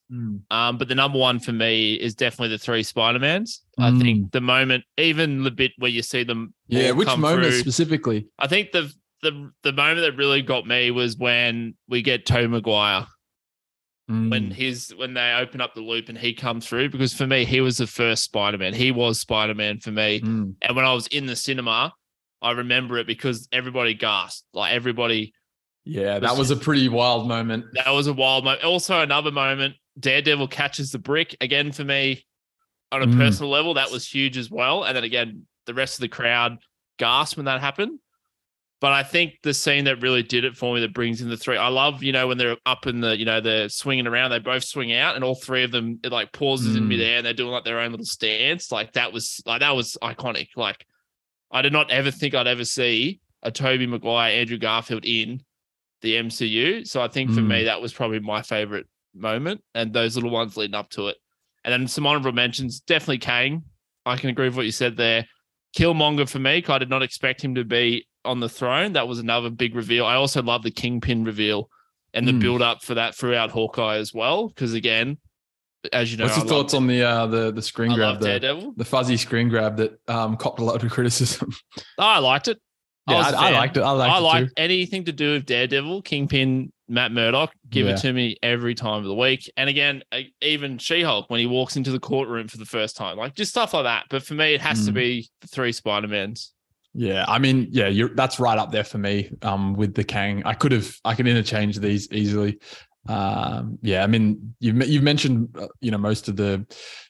[0.08, 3.62] Um, but the number one for me is definitely the three Spider-Mans.
[3.76, 4.00] I Mm.
[4.00, 8.26] think the moment, even the bit where you see them Yeah, which moment through, specifically?
[8.38, 12.46] I think the the the moment that really got me was when we get Tobey
[12.48, 13.06] Maguire.
[14.08, 14.52] when Mm.
[14.52, 17.60] his when they open up the loop and he comes through because for me he
[17.60, 18.72] was the first Spider-Man.
[18.74, 20.20] He was Spider-Man for me.
[20.20, 20.54] Mm.
[20.62, 21.92] And when I was in the cinema,
[22.42, 24.46] I remember it because everybody gasped.
[24.52, 25.32] Like everybody
[25.84, 27.64] Yeah, that was a pretty wild moment.
[27.74, 28.64] that was a wild moment.
[28.64, 32.26] Also another moment, Daredevil catches the brick again for me
[32.92, 33.16] on a Mm.
[33.16, 33.74] personal level.
[33.74, 34.84] That was huge as well.
[34.84, 36.58] And then again, the rest of the crowd
[36.98, 37.98] gasped when that happened.
[38.78, 41.36] But I think the scene that really did it for me that brings in the
[41.38, 41.56] three.
[41.56, 44.38] I love, you know, when they're up in the, you know, they're swinging around, they
[44.38, 46.88] both swing out, and all three of them it like pauses in Mm.
[46.88, 48.70] midair and they're doing like their own little stance.
[48.70, 50.48] Like that was like that was iconic.
[50.56, 50.84] Like
[51.50, 55.42] I did not ever think I'd ever see a Tobey Maguire, Andrew Garfield in
[56.02, 56.84] the MCU.
[56.86, 57.48] So I think for Mm.
[57.48, 61.16] me that was probably my favorite moment, and those little ones leading up to it.
[61.64, 63.64] And then some honorable mentions, definitely Kang.
[64.04, 65.26] I can agree with what you said there.
[65.76, 68.92] Killmonger for me, I did not expect him to be on the throne.
[68.92, 70.06] That was another big reveal.
[70.06, 71.68] I also love the Kingpin reveal
[72.14, 72.40] and the Mm.
[72.40, 74.48] build up for that throughout Hawkeye as well.
[74.48, 75.18] Because again,
[75.92, 78.72] as you know, What's your thoughts on the uh, the the screen I grab, the,
[78.76, 81.50] the fuzzy screen grab that um, copped a lot of criticism?
[81.76, 82.58] Oh, I liked it.
[83.08, 83.52] yeah, I, I fan.
[83.54, 83.80] liked it.
[83.82, 84.52] I liked I it like too.
[84.56, 87.52] anything to do with Daredevil, Kingpin, Matt Murdock.
[87.68, 87.92] Give Yeah.
[87.94, 89.48] it to me every time of the week.
[89.56, 90.02] And again,
[90.40, 93.50] even She Hulk when he walks into the courtroom for the first time, like just
[93.52, 94.06] stuff like that.
[94.10, 94.94] But for me, it has to Mm.
[94.94, 96.52] be the three Spider Mans.
[96.98, 99.30] Yeah, I mean, yeah, you're that's right up there for me.
[99.42, 102.58] Um, with the Kang, I could have, I can interchange these easily.
[103.08, 106.66] Um, yeah, I mean, you've you've mentioned, uh, you know, most of the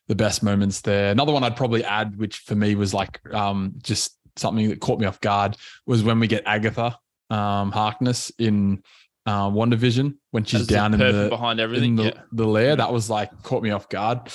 [0.08, 1.10] the best moments there.
[1.10, 5.00] Another one I'd probably add, which for me was like, um, just something that caught
[5.00, 5.56] me off guard,
[5.86, 6.98] was when we get Agatha,
[7.30, 8.82] um, Harkness in
[9.26, 11.96] uh, WandaVision when she's down in the behind in everything.
[11.96, 12.22] the, yeah.
[12.32, 12.76] the lair.
[12.76, 14.30] That was like caught me off guard.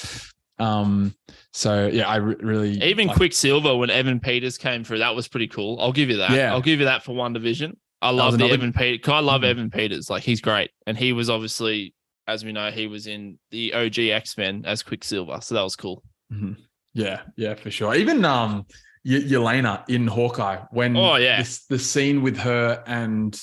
[0.60, 1.16] Um,
[1.54, 5.28] so yeah, I re- really Even like, Quicksilver when Evan Peters came through, that was
[5.28, 5.80] pretty cool.
[5.80, 6.32] I'll give you that.
[6.32, 6.52] Yeah.
[6.52, 7.76] I'll give you that for WandaVision.
[8.02, 9.08] I love the another- Evan Peters.
[9.10, 9.44] I love.
[9.44, 10.10] Evan Peters.
[10.10, 10.72] Like he's great.
[10.88, 11.94] And he was obviously,
[12.28, 15.40] as we know, he was in the OG X-Men as Quicksilver.
[15.42, 16.04] So that was cool.
[16.34, 16.58] Mhm.
[16.94, 17.94] Yeah, yeah, for sure.
[17.96, 18.66] Even um,
[19.06, 21.38] Y- Yelena in Hawkeye when Oh, yeah.
[21.40, 23.40] this, the scene with her and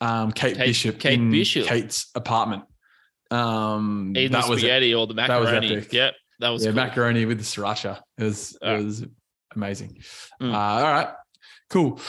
[0.00, 1.66] um Kate, Kate- Bishop Kate in Bishop.
[1.66, 2.64] Kate's apartment.
[3.30, 4.62] Um, Eating the that was it.
[4.62, 5.44] spaghetti or the macaroni.
[5.68, 5.92] That was epic.
[5.92, 6.14] Yep.
[6.40, 6.76] That was yeah, cool.
[6.76, 8.00] macaroni with the sriracha.
[8.18, 8.78] It was Yeah.
[8.78, 9.06] it was
[9.54, 10.02] amazing.
[10.40, 10.52] Mm.
[10.52, 11.08] Uh, all right,
[11.70, 12.00] cool.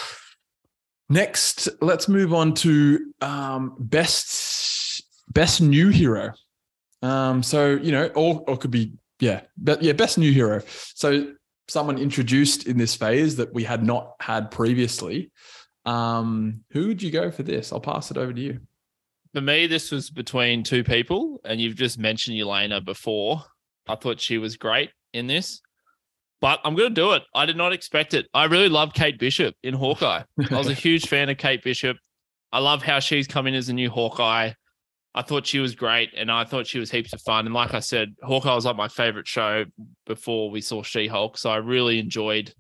[1.10, 6.34] Next, let's move on to um, best best new hero.
[7.02, 10.62] Um, so you know, or or could be yeah, but yeah, best new hero.
[10.96, 11.34] So
[11.68, 15.32] someone introduced in this phase that we had not had previously.
[15.86, 17.72] Um, who would you go for this?
[17.72, 18.60] I'll pass it over to you.
[19.34, 23.44] For me, this was between two people, and you've just mentioned Yelena before.
[23.88, 25.62] I thought she was great in this,
[26.44, 27.24] but I'm going to do it.
[27.34, 28.28] I did not expect it.
[28.34, 30.24] I really love Kate Bishop in Hawkeye.
[30.52, 31.96] I was a huge fan of Kate Bishop.
[32.52, 34.52] I love how she's come in as a new Hawkeye.
[35.16, 37.46] I thought she was great, and I thought she was heaps of fun.
[37.46, 39.64] And like I said, Hawkeye was like my favorite show
[40.06, 41.38] before we saw She Hulk.
[41.38, 42.54] So I really enjoyed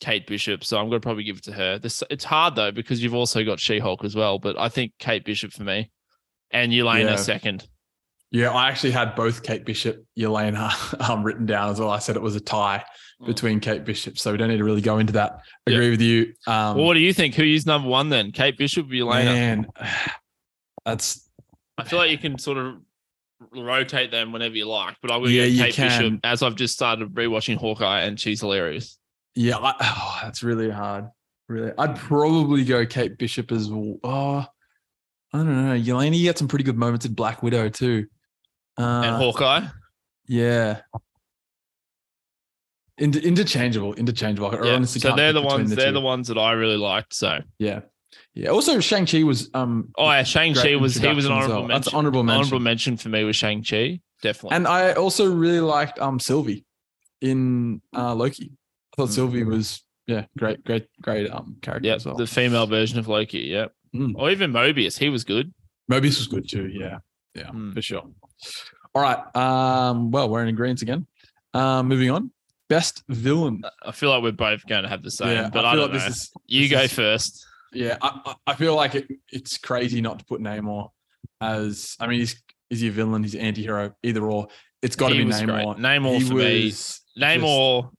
[0.00, 0.64] Kate Bishop.
[0.64, 1.78] So I'm going to probably give it to her.
[1.78, 4.40] This it's hard though because you've also got She Hulk as well.
[4.40, 5.92] But I think Kate Bishop for me,
[6.50, 7.16] and Yelena Yeah.
[7.16, 7.68] second.
[8.32, 10.72] Yeah, I actually had both Kate Bishop, Yelena
[11.08, 11.90] um, written down as well.
[11.90, 12.82] I said it was a tie.
[13.24, 15.40] Between Kate Bishop, so we don't need to really go into that.
[15.66, 15.74] Yeah.
[15.74, 16.34] Agree with you.
[16.46, 17.34] Um, well, what do you think?
[17.34, 18.32] Who is number one then?
[18.32, 19.24] Kate Bishop or Yelena?
[19.24, 19.66] man,
[20.84, 21.28] that's
[21.78, 22.76] I feel like you can sort of
[23.54, 26.54] rotate them whenever you like, but I will Yeah, go you Kate Bishop as I've
[26.56, 28.98] just started rewatching Hawkeye and she's hilarious.
[29.34, 31.06] yeah, I, oh, that's really hard.
[31.48, 33.96] Really, I'd probably go Kate Bishop as well.
[34.04, 34.46] Oh,
[35.34, 35.78] I don't know.
[35.78, 38.06] Yelena, you had some pretty good moments in Black Widow too.
[38.78, 39.66] Uh, and Hawkeye.
[40.26, 40.80] Yeah.
[43.02, 44.50] Inter- interchangeable, interchangeable.
[44.64, 44.74] Yeah.
[44.74, 45.74] honestly So they're the ones.
[45.74, 45.92] they're two.
[45.92, 47.14] the ones that I really liked.
[47.14, 47.80] So Yeah.
[48.34, 48.48] Yeah.
[48.50, 49.88] Also, Shang Chi was um.
[49.98, 51.68] oh yeah, Shang Chi was he was an honorable well.
[51.68, 51.98] That's mention.
[51.98, 52.40] honorable mention.
[52.40, 54.00] Honorable mention for me was Shang Chi.
[54.22, 54.56] Definitely.
[54.56, 56.64] And I also really liked um Sylvie
[57.20, 58.52] in uh Loki.
[58.92, 62.16] I thought Sylvie was yeah great, great, great um character yeah, as well.
[62.16, 63.40] the female version of Loki.
[63.40, 63.66] Yeah.
[63.94, 64.12] Mm.
[64.16, 64.98] Or even Mobius.
[64.98, 65.52] He was good.
[65.90, 66.68] Mobius was good too.
[66.68, 66.98] Yeah,
[67.34, 67.74] yeah, Mm.
[67.74, 68.04] for sure.
[68.94, 69.20] All right.
[69.36, 70.10] Um.
[70.10, 71.06] Well, we're in agreement again.
[71.54, 71.88] Um.
[71.88, 72.30] Moving on.
[72.72, 73.62] Best villain.
[73.84, 75.80] I feel like we're both going to have the same, yeah, but I I, feel
[75.82, 76.08] don't like know.
[76.08, 77.46] this is you this go is- first.
[77.74, 80.88] Yeah, I, I I feel like it, it's crazy not to put Namor
[81.40, 81.96] as.
[82.00, 83.22] I mean, he's is he a villain?
[83.22, 83.94] He's an anti-hero.
[84.02, 84.48] Either or,
[84.82, 85.66] it's got to be was great.
[85.66, 85.78] Namor.
[85.78, 86.70] Namor he for me.
[87.18, 87.90] Namor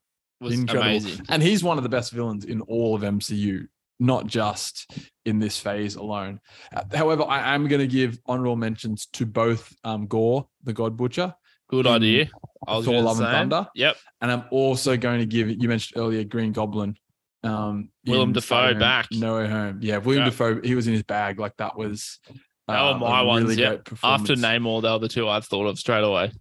[0.42, 0.90] was incredible.
[0.90, 1.26] amazing.
[1.30, 3.68] and he's one of the best villains in all of MCU,
[4.00, 4.92] not just
[5.26, 6.40] in this phase alone.
[6.76, 10.98] Uh, However, I am going to give honorable mentions to both um, Gorr, the God
[10.98, 11.34] Butcher,
[11.70, 12.30] Good in idea.
[12.68, 13.28] I was Thor: Love and.
[13.28, 13.98] Thunder, Yep.
[14.22, 15.50] and I'm also going to give.
[15.50, 16.96] You mentioned earlier Green Goblin.
[17.44, 19.08] Um, Dafoe Spider-Man back.
[19.12, 19.80] No Way Home.
[19.82, 20.30] Yeah, Willem Yeah.
[20.30, 20.62] Dafoe.
[20.64, 21.40] He was in his bag.
[21.40, 22.20] Like that was.
[22.68, 24.36] They uh, were my a ones, Really great After.
[24.36, 26.32] Namor, they were the two I've thought of straight away.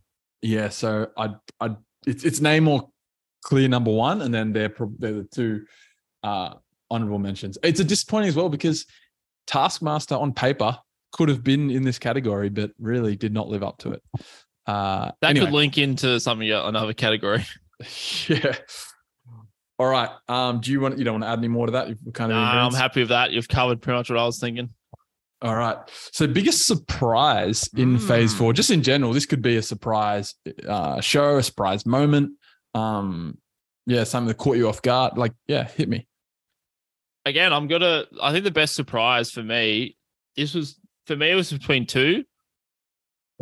[0.41, 1.31] Yeah, so I
[1.61, 2.89] I it's it's Namor
[3.43, 5.65] clear number one, and then they're they're the two
[6.23, 6.55] uh
[6.91, 7.59] honorable mentions.
[7.65, 8.87] It's a disappointing as well because
[9.49, 10.79] Taskmaster on paper
[11.13, 14.03] could have been in this category, but really did not live up to it.
[14.67, 17.45] Uh That anyway, could link into something another category.
[18.29, 18.57] yeah.
[19.79, 20.11] All right.
[20.29, 21.89] Um, do you want you don't want to add any more to that?
[21.89, 23.33] You've kind of Nah, I'm happy with that.
[23.33, 24.71] You've covered pretty much what I was thinking.
[25.41, 25.77] All right.
[26.13, 28.39] So biggest surprise in phase Mm.
[28.39, 30.37] four, just in general, this could be a surprise
[30.69, 32.35] uh, show, a surprise moment.
[32.75, 33.39] Um,
[33.87, 35.19] yeah, something that caught you off guard.
[35.19, 36.07] Like, yeah, hit me.
[37.27, 38.05] Again, I'm gonna.
[38.23, 39.97] I think the best surprise for me,
[40.37, 42.25] this was for me, it was between two.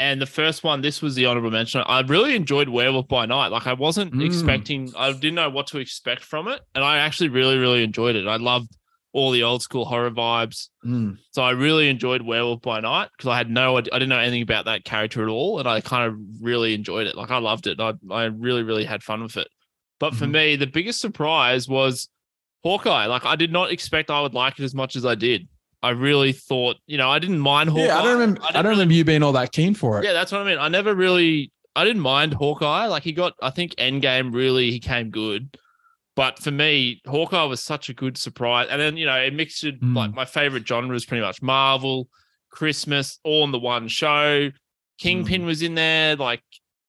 [0.01, 1.83] And the first one, this was the honorable mention.
[1.87, 3.49] I really enjoyed Werewolf by Night.
[3.49, 4.25] Like I wasn't Mm.
[4.25, 8.17] expecting, I didn't know what to expect from it, and I actually really, really enjoyed
[8.17, 8.27] it.
[8.27, 8.71] I loved
[9.13, 10.69] all the old school horror vibes.
[10.87, 14.19] Mm, So I really enjoyed Werewolf by Night because I had no, I didn't know
[14.19, 17.17] anything about that character at all, and I kind of really enjoyed it.
[17.17, 17.79] Like I loved it.
[17.81, 19.49] I, I really, really had fun with it.
[19.99, 20.31] But for Mhm.
[20.33, 22.09] me, the biggest surprise was
[22.63, 23.07] Hawkeye.
[23.07, 25.47] Like I did not expect I would like it as much as I did.
[25.83, 27.87] I really thought, you know, I didn't mind Hawkeye.
[27.87, 28.41] Yeah, I don't remember.
[28.43, 30.05] I, didn't don't really- remember you being all that keen for it.
[30.05, 30.59] Yeah, that's what I mean.
[30.59, 32.87] I never really, I didn't mind Hawkeye.
[32.87, 35.57] Like he got, I think Endgame really he came good.
[36.17, 38.67] But for me, Hawkeye was such a good surprise.
[38.71, 39.97] And then, you know, it mixed it, Mm.
[39.97, 42.09] like my favorite genre is pretty much Marvel,
[42.51, 44.51] Christmas, all in the one show.
[44.99, 46.17] Kingpin was in there.
[46.17, 46.43] Like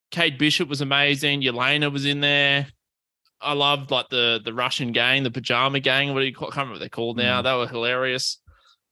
[0.10, 1.42] Kate Bishop was amazing.
[1.44, 2.68] Yelena was in there.
[3.40, 6.52] I loved like the the Russian gang, the pajama gang, what do you call I
[6.52, 7.40] can't remember what they're called now.
[7.42, 7.44] Mm.
[7.46, 8.38] They were hilarious.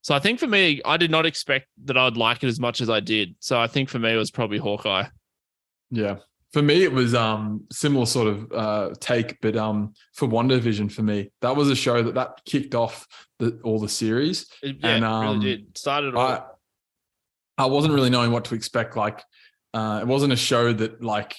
[0.01, 2.81] So I think for me, I did not expect that I'd like it as much
[2.81, 3.35] as I did.
[3.39, 5.05] So I think for me it was probably Hawkeye.
[5.91, 6.17] Yeah.
[6.53, 11.03] For me, it was um similar sort of uh take, but um for WandaVision for
[11.03, 13.05] me, that was a show that that kicked off
[13.37, 14.47] the all the series.
[14.63, 15.77] It, yeah, And, it um, really did.
[15.77, 16.21] Started all.
[16.21, 16.41] I
[17.59, 18.95] I wasn't really knowing what to expect.
[18.95, 19.21] Like,
[19.73, 21.35] uh, it wasn't a show that like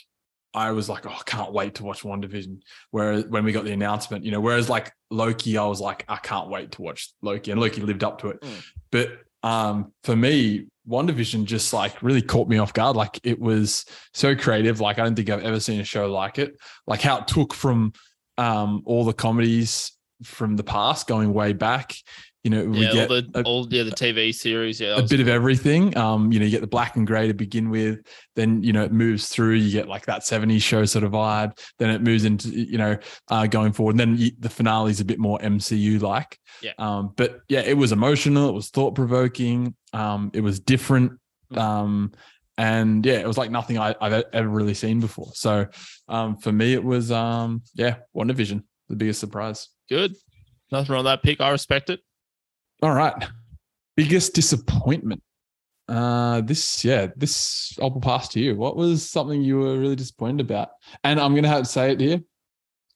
[0.52, 2.60] I was like, oh, I can't wait to watch WandaVision.
[2.90, 6.16] Whereas when we got the announcement, you know, whereas like Loki, I was like, I
[6.16, 8.40] can't wait to watch Loki, and Loki lived up to it.
[8.40, 8.64] Mm.
[8.90, 9.08] But
[9.42, 12.96] um, for me, WandaVision just like really caught me off guard.
[12.96, 14.80] Like it was so creative.
[14.80, 16.56] Like I don't think I've ever seen a show like it.
[16.86, 17.92] Like how it took from
[18.38, 19.92] um all the comedies
[20.24, 21.94] from the past going way back
[22.42, 24.80] You know, we yeah, get all the a, all yeah the TV series.
[24.80, 25.94] Yeah, a bit of everything.
[25.96, 28.00] Um, you know, you get the black and grey to begin with,
[28.34, 29.54] then you know it moves through.
[29.56, 31.58] You get like that '70s show sort of vibe.
[31.78, 32.96] Then it moves into you know
[33.28, 33.92] uh, going forward.
[33.92, 36.38] And then you, the finale is a bit more MCU like.
[36.62, 36.72] Yeah.
[36.78, 38.48] Um, but yeah, it was emotional.
[38.48, 39.74] It was thought provoking.
[39.92, 41.12] Um, it was different.
[41.52, 41.58] Mm.
[41.58, 42.12] Um,
[42.56, 45.30] and yeah, it was like nothing I, I've ever really seen before.
[45.34, 45.66] So
[46.08, 49.68] um, for me, it was um, yeah, WandaVision, the biggest surprise.
[49.88, 50.14] good.
[50.72, 51.40] Nothing wrong with that pick.
[51.40, 52.00] I respect it.
[52.82, 53.14] All right.
[53.96, 55.22] Biggest disappointment.
[55.88, 58.54] Uh this yeah, this I'll pass to you.
[58.54, 60.70] What was something you were really disappointed about?
[61.02, 62.20] And I'm gonna have to say it here.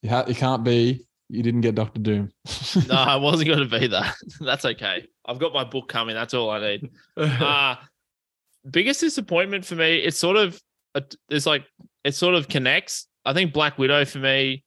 [0.02, 2.30] You, ha- you can't be you didn't get Doctor Doom.
[2.88, 4.14] No, I wasn't to be that.
[4.40, 5.06] That's okay.
[5.26, 6.14] I've got my book coming.
[6.14, 6.90] That's all I need.
[7.16, 7.76] Uh
[8.70, 9.96] biggest disappointment for me.
[9.96, 10.60] It's sort of
[11.28, 11.64] it's like
[12.04, 13.08] it sort of connects.
[13.24, 14.63] I think Black Widow for me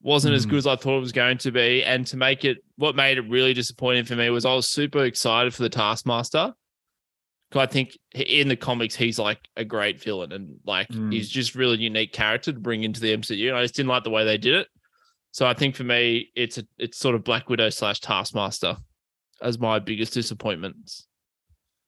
[0.00, 0.50] wasn't as Mm.
[0.50, 3.18] good as I thought it was going to be, and to make it, what made
[3.18, 6.54] it really disappointing for me was I was super excited for the Taskmaster.
[7.50, 11.12] 'Cause I think in the comics he's like a great villain, and like Mm.
[11.12, 13.48] he's just really unique character to bring into the MCU.
[13.48, 14.68] And I just didn't like the way they did it.
[15.30, 18.76] So I think for me, it's a it's sort of Black Widow slash Taskmaster
[19.40, 21.06] as my biggest disappointments.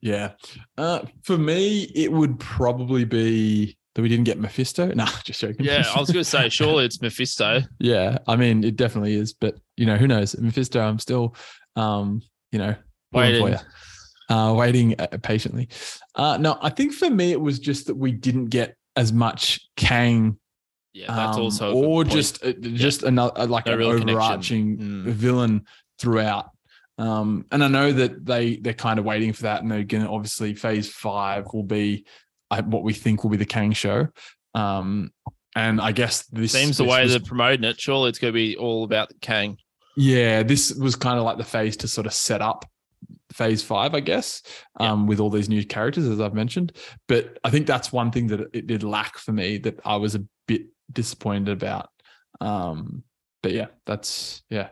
[0.03, 0.33] yeah.
[0.79, 4.87] Uh for me, it would probably be that we didn't get Mephisto.
[4.94, 5.66] No, just joking.
[5.66, 7.62] Yeah, I was going to say, surely it's Mephisto.
[7.79, 10.37] yeah, I mean it definitely is, but you know, who knows?
[10.38, 11.35] Mephisto, I'm still
[11.76, 12.22] um,
[12.53, 12.74] you know,
[13.12, 13.48] Waiting.
[13.48, 14.35] you.
[14.35, 15.68] uh, waiting uh, patiently.
[16.14, 19.61] Uh, no, I think for me it was just that we didn't get as much
[19.76, 20.37] Kang,
[20.92, 24.79] Yeah, that's um, also or just uh, just another uh, like No an real overarching
[24.79, 25.05] Mm.
[25.12, 25.64] villain
[25.98, 26.50] throughout.
[26.98, 30.05] Um, and I know that they they're kind of waiting for that, and they're going
[30.05, 32.05] to obviously phase five will be
[32.59, 34.09] what we think will be the Kang show.
[34.55, 35.13] Um,
[35.57, 37.81] and I guess this seems the this way was- they're promoting it.
[37.81, 39.57] Surely it's going to be all about Kang.
[39.97, 42.65] yeah, this was kind of like the phase to sort of set up
[43.33, 44.43] phase five, I guess,
[44.79, 44.93] Yeah.
[44.93, 46.77] um, with all these new characters, as I've mentioned.
[47.09, 50.15] But I think that's one thing that it did lack for me that I was
[50.15, 51.89] a bit disappointed about.
[52.41, 53.03] Um,
[53.43, 54.69] but yeah, that's yeah.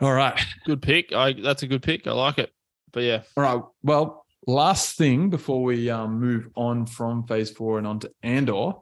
[0.00, 0.38] All right.
[0.64, 1.12] Good pick.
[1.12, 2.06] I that's a good pick.
[2.06, 2.50] I like it.
[2.92, 3.62] But yeah, All right.
[3.82, 8.72] Well, last thing before we um, move on from phase four and on to Andor,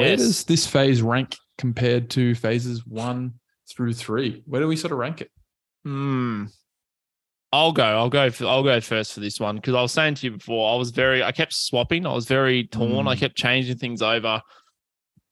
[0.00, 3.34] where does this phase rank compared to phases one
[3.70, 4.42] through three?
[4.46, 5.30] Where do we sort of rank it?
[5.84, 6.46] Hmm.
[7.52, 7.84] I'll go.
[7.84, 8.30] I'll go.
[8.30, 10.74] For, I'll go first for this one because I was saying to you before.
[10.74, 11.22] I was very.
[11.22, 12.04] I kept swapping.
[12.04, 13.06] I was very torn.
[13.06, 13.18] I Mm.
[13.18, 14.42] kept changing things over.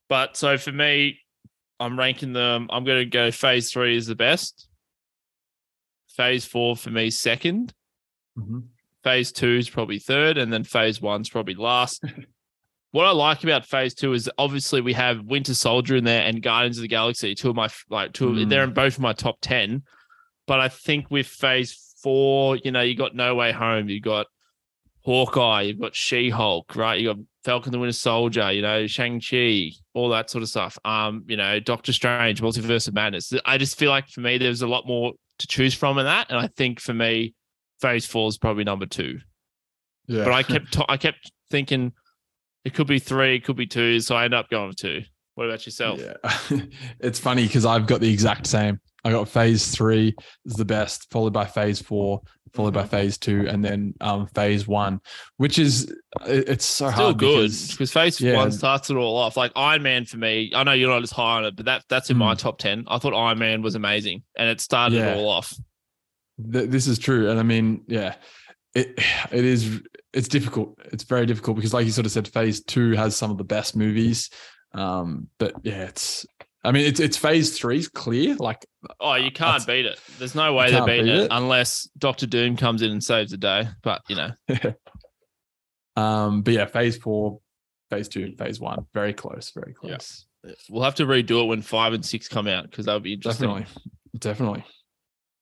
[0.09, 1.19] But so for me,
[1.81, 2.69] I'm ranking them.
[2.71, 3.33] I'm going to go.
[3.33, 4.69] Phase three is the best.
[6.11, 7.75] Phase four for me second.
[9.05, 12.05] Phase two is probably third, and then phase one's probably last.
[12.93, 16.43] what I like about phase two is obviously we have Winter Soldier in there and
[16.43, 18.29] Guardians of the Galaxy, two of my like two.
[18.29, 18.49] Of, Mm.
[18.49, 19.83] They're in both of my top ten.
[20.47, 24.27] But I think with phase four, you know, you got No Way Home, you got
[25.05, 27.01] Hawkeye, you've got She Hulk, right?
[27.01, 30.79] You got Falcon the Winter Soldier, you know, Shang Chi, all that sort of stuff.
[30.85, 33.33] Um, you know, Doctor Strange, Multiverse of Madness.
[33.45, 36.31] I just feel like for me, there's a lot more to choose from in that,
[36.31, 37.35] and I think for me,
[37.83, 39.19] phase four is probably number two.
[40.09, 40.25] Yeah.
[40.25, 41.93] But I kept t- I kept thinking
[42.65, 45.03] it could be three, it could be two, so I end up going two.
[45.35, 46.01] What about yourself?
[46.01, 46.61] Yeah.
[47.01, 48.81] it's funny because I've got the exact same.
[49.05, 50.15] I got phase three
[50.47, 52.21] is the best, followed by phase four,
[52.55, 52.89] followed by Mhm.
[52.91, 55.01] phase two, and then um, phase one,
[55.39, 55.91] which is
[56.27, 58.37] it- it's so Still hard good because- because phase yeah.
[58.37, 59.37] one starts it all off.
[59.37, 61.85] Like Iron Man for me, I know you're not as high on it, but that
[61.89, 62.39] that's in my Mm.
[62.39, 62.85] top ten.
[62.87, 65.15] I thought Iron Man was amazing, and it started Yeah.
[65.15, 65.53] it all off.
[66.51, 68.15] Th- this is true and i mean yeah
[68.75, 68.99] it
[69.31, 72.93] it is it's difficult it's very difficult because like you sort of said phase two
[72.93, 74.31] has some of the best movies
[74.75, 76.25] um but yeah it's
[76.65, 78.65] i mean it's it's phase three's clear like
[78.99, 80.01] Oh, you can't beat it.
[80.19, 81.29] There's no way You they're beat it, it.
[81.31, 83.69] unless Doctor Doom comes in and saves the day.
[83.81, 84.31] But you know,
[85.97, 87.39] um but yeah phase four
[87.91, 89.91] phase two phase one very close very Yeah.
[89.91, 90.27] close
[90.71, 93.13] we'll have to redo it when five and six come out because that would be
[93.13, 93.47] interesting.
[93.49, 93.67] definitely
[94.19, 94.65] definitely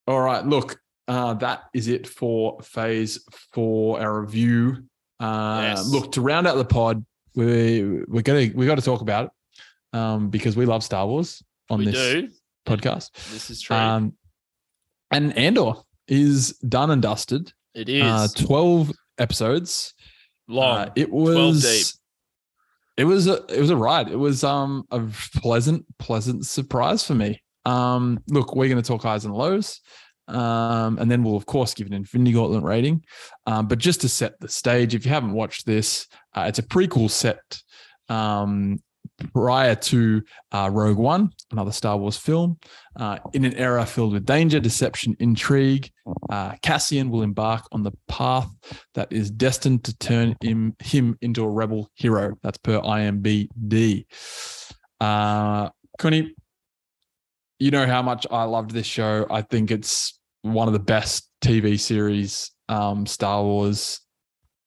[0.07, 0.79] all right look
[1.11, 3.13] uh that is it for phase
[3.53, 4.85] four our review
[5.19, 5.89] uh Yes.
[5.89, 7.05] look to round out the pod
[7.35, 9.31] we we're gonna we got to talk about it
[9.99, 12.29] um because we love star wars on we this do.
[12.67, 13.77] podcast This is true.
[13.77, 14.13] um
[15.11, 15.73] and andor
[16.07, 19.95] is done and dusted it is uh 12 episodes
[20.49, 20.79] long.
[20.79, 21.87] uh, it 12 was deep.
[22.97, 25.01] it was a it was a ride it was um a
[25.37, 29.81] pleasant pleasant surprise for me um look we're going to talk highs and lows
[30.31, 33.03] um and then we'll of course give an infinity gauntlet rating
[33.47, 36.63] um but just to set the stage if you haven't watched this uh, it's a
[36.63, 37.61] prequel set
[38.09, 38.79] um
[39.33, 40.23] prior to
[40.53, 42.59] uh, Rogue One, another Star Wars film.
[42.97, 45.91] Uh, in an era filled with danger, deception, intrigue,
[46.31, 48.51] uh, Cassian will embark on the path
[48.95, 52.37] that is destined to turn him, him into a rebel hero.
[52.43, 54.07] That's per IMBD.
[55.01, 55.71] Uh,
[57.59, 59.27] you know how much I loved this show.
[59.31, 64.01] I think it's one of the best TV series, um, Star Wars,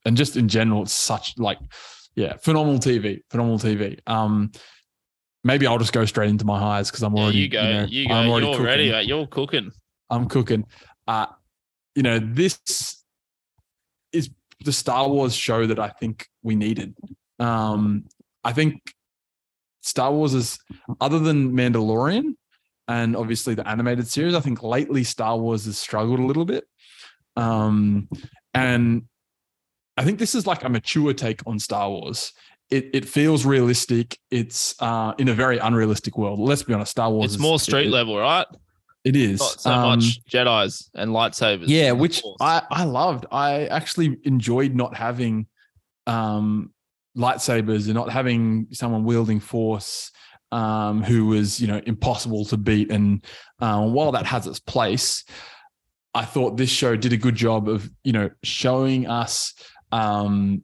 [0.05, 1.59] and just in general, it's such like
[2.15, 3.99] yeah, phenomenal TV, phenomenal TV.
[4.07, 4.51] Um,
[5.43, 7.39] maybe I'll just go straight into my highs because I'm already.
[7.39, 8.13] Yeah, you go, you, know, you go.
[8.13, 8.65] I'm already You're cooking.
[8.65, 9.07] ready, mate.
[9.07, 9.71] You're cooking.
[10.09, 10.65] I'm cooking.
[11.07, 11.27] Uh,
[11.95, 12.59] you know, this
[14.11, 14.29] is
[14.63, 16.95] the Star Wars show that I think we needed.
[17.39, 18.05] Um,
[18.43, 18.93] I think
[19.81, 20.59] Star Wars is
[21.01, 22.35] other than Mandalorian
[22.87, 24.35] and obviously the animated series.
[24.35, 26.65] I think lately Star Wars has struggled a little bit,
[27.35, 28.09] um,
[28.53, 29.03] and
[29.97, 32.33] I think this is like a mature take on Star Wars.
[32.69, 34.17] It, it feels realistic.
[34.31, 36.39] It's uh, in a very unrealistic world.
[36.39, 37.25] Let's be honest, Star Wars.
[37.25, 38.47] It's is- more street it- level, right?
[39.03, 41.65] It is Not so Um, much Jedi's and lightsabers.
[41.67, 45.45] yeah which i i loved i actually enjoyed not having
[46.07, 46.71] um
[47.17, 50.09] lightsabers and not having someone wielding force
[50.53, 52.91] um who was you know impossible to beat.
[52.91, 53.25] And
[53.59, 55.23] um, while that has its place
[56.15, 59.55] i thought this show did a good job of you know showing us
[59.91, 60.63] um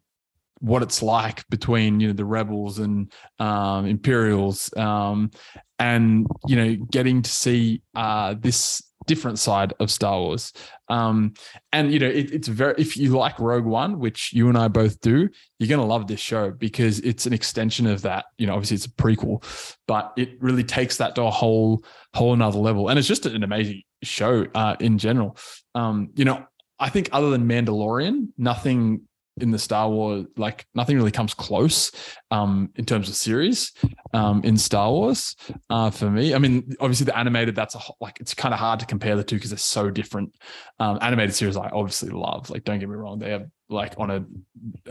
[0.60, 4.72] what it's like between you know the rebels and um imperials.
[4.78, 5.32] Um
[5.80, 10.54] and you know getting to see uh this different side of star wars.
[10.88, 11.34] Um
[11.72, 14.68] and you know it, it's very if you like rogue one which you and i
[14.68, 18.26] both do you're going to love this show because it's an extension of that.
[18.38, 19.44] You know obviously it's a prequel
[19.88, 21.84] but it really takes that to a whole
[22.14, 22.90] whole another level.
[22.90, 25.38] And it's just an amazing show uh in general.
[25.76, 26.46] Um you know
[26.80, 29.02] i think other than mandalorian nothing
[29.42, 31.92] in the Star Wars, like nothing really comes close
[32.32, 33.72] um, in terms of series
[34.14, 35.36] um, in Star Wars
[35.70, 36.34] uh, for me.
[36.34, 39.24] I mean, obviously the animated, that's a like it's kind of hard to compare the
[39.24, 40.36] two because they're so different.
[40.80, 42.50] Um, animated series, I obviously love.
[42.50, 44.26] Like, don't get me wrong, they have like on a,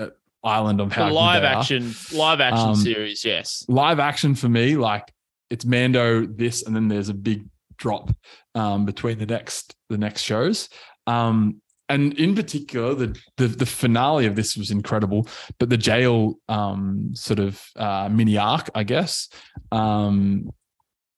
[0.01, 0.11] a
[0.44, 1.59] island of The how good live they are.
[1.59, 3.64] action, live action Um, series, yes.
[3.68, 5.12] live action for me, like
[5.51, 7.44] it's Mando this, and then there's a big
[7.76, 8.11] drop
[8.55, 10.68] um, between the next the next shows.
[11.07, 15.28] Um, and in particular, the, the the finale of this was incredible.
[15.59, 19.28] But the jail um, sort of uh, mini arc, I guess,
[19.72, 20.51] um,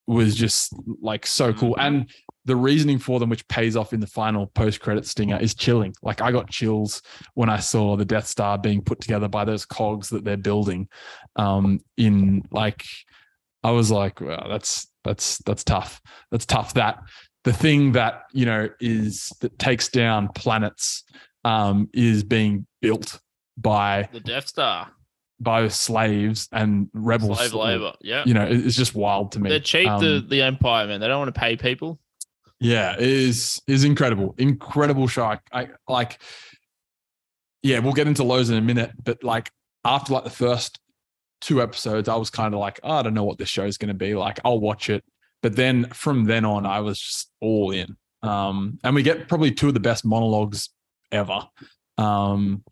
[0.06, 1.74] was just like so cool.
[1.74, 1.86] Mhm.
[1.86, 2.10] And
[2.46, 5.94] the reasoning for them, which pays off in the final post credit stinger, is chilling.
[6.02, 7.02] Like I got chills
[7.34, 10.88] when I saw the Death Star being put together by those cogs that they're building.
[11.36, 12.84] Um, in like,
[13.62, 16.00] I was like, wow, that's that's that's tough.
[16.30, 16.74] That's tough.
[16.74, 17.00] That
[17.44, 21.04] the thing that you know is that takes down planets
[21.44, 23.20] um, is being built
[23.56, 24.90] by The Death Star,
[25.38, 27.38] by slaves and rebels.
[27.38, 27.92] slave labor.
[28.00, 28.24] Yeah.
[28.26, 29.50] You know, it's just wild to me.
[29.50, 31.00] They're cheap, Um, the, the Empire, man.
[31.00, 31.98] They don't want to pay people.
[32.58, 35.24] Yeah, it is is incredible, incredible show.
[35.24, 36.18] I, I like.
[37.62, 39.50] Yeah, we'll get into lows in a minute, but like
[39.84, 40.78] after like the first
[41.40, 43.78] two episodes, I was kind of like, oh, I don't know what this show is
[43.78, 44.40] going to be like.
[44.44, 45.02] I'll watch it,
[45.42, 47.96] but then from then on, I was just all in.
[48.22, 50.70] Um, and we get probably two of the best monologues
[51.10, 51.48] ever.
[51.98, 52.64] Um,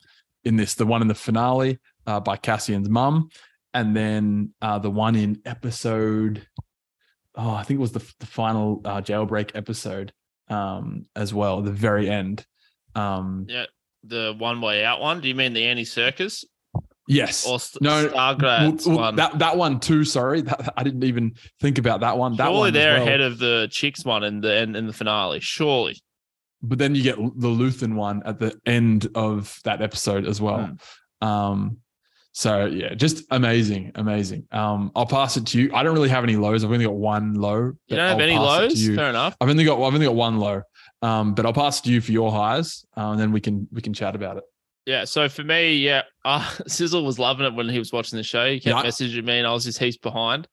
[0.44, 3.28] in this, the one in the finale uh, by Cassian's mum,
[3.74, 6.46] and then uh, the one in episode
[7.38, 10.12] oh, I think it was the, the final uh, jailbreak episode
[10.48, 12.44] um, as well, the very end.
[12.94, 13.66] Um, Yeah.
[14.04, 15.20] The one way out one.
[15.20, 16.44] Do you mean the Andy Serkis
[17.08, 17.46] yes.
[17.46, 19.16] or St- No, Well, well, one?
[19.16, 20.04] that that one too.
[20.04, 22.36] Sorry, that, I didn't even think about that one.
[22.36, 23.02] That Surely one they're well.
[23.02, 25.40] ahead of the Chicks one in the in, in the finale.
[25.40, 26.00] Surely.
[26.62, 30.70] But then you get the Luthen one at the end of that episode as well.
[31.22, 31.26] Hmm.
[31.26, 31.76] Um,
[32.32, 34.46] so yeah, just amazing, amazing.
[34.52, 35.70] Um, I'll pass it to you.
[35.74, 36.64] I don't really have any lows.
[36.64, 37.72] I've only got one low.
[37.86, 38.96] You don't have I'll any pass it to lows?
[38.96, 39.36] Fair enough.
[39.40, 40.62] I've only got I've only got one low.
[41.00, 43.68] Um, but I'll pass it to you for your highs, uh, and then we can
[43.72, 44.44] we can chat about it.
[44.88, 45.04] Yeah.
[45.04, 48.50] So for me, yeah, uh, Sizzle was loving it when he was watching the show.
[48.50, 50.48] He kept Yeah, messaging me, and I was just heaps behind.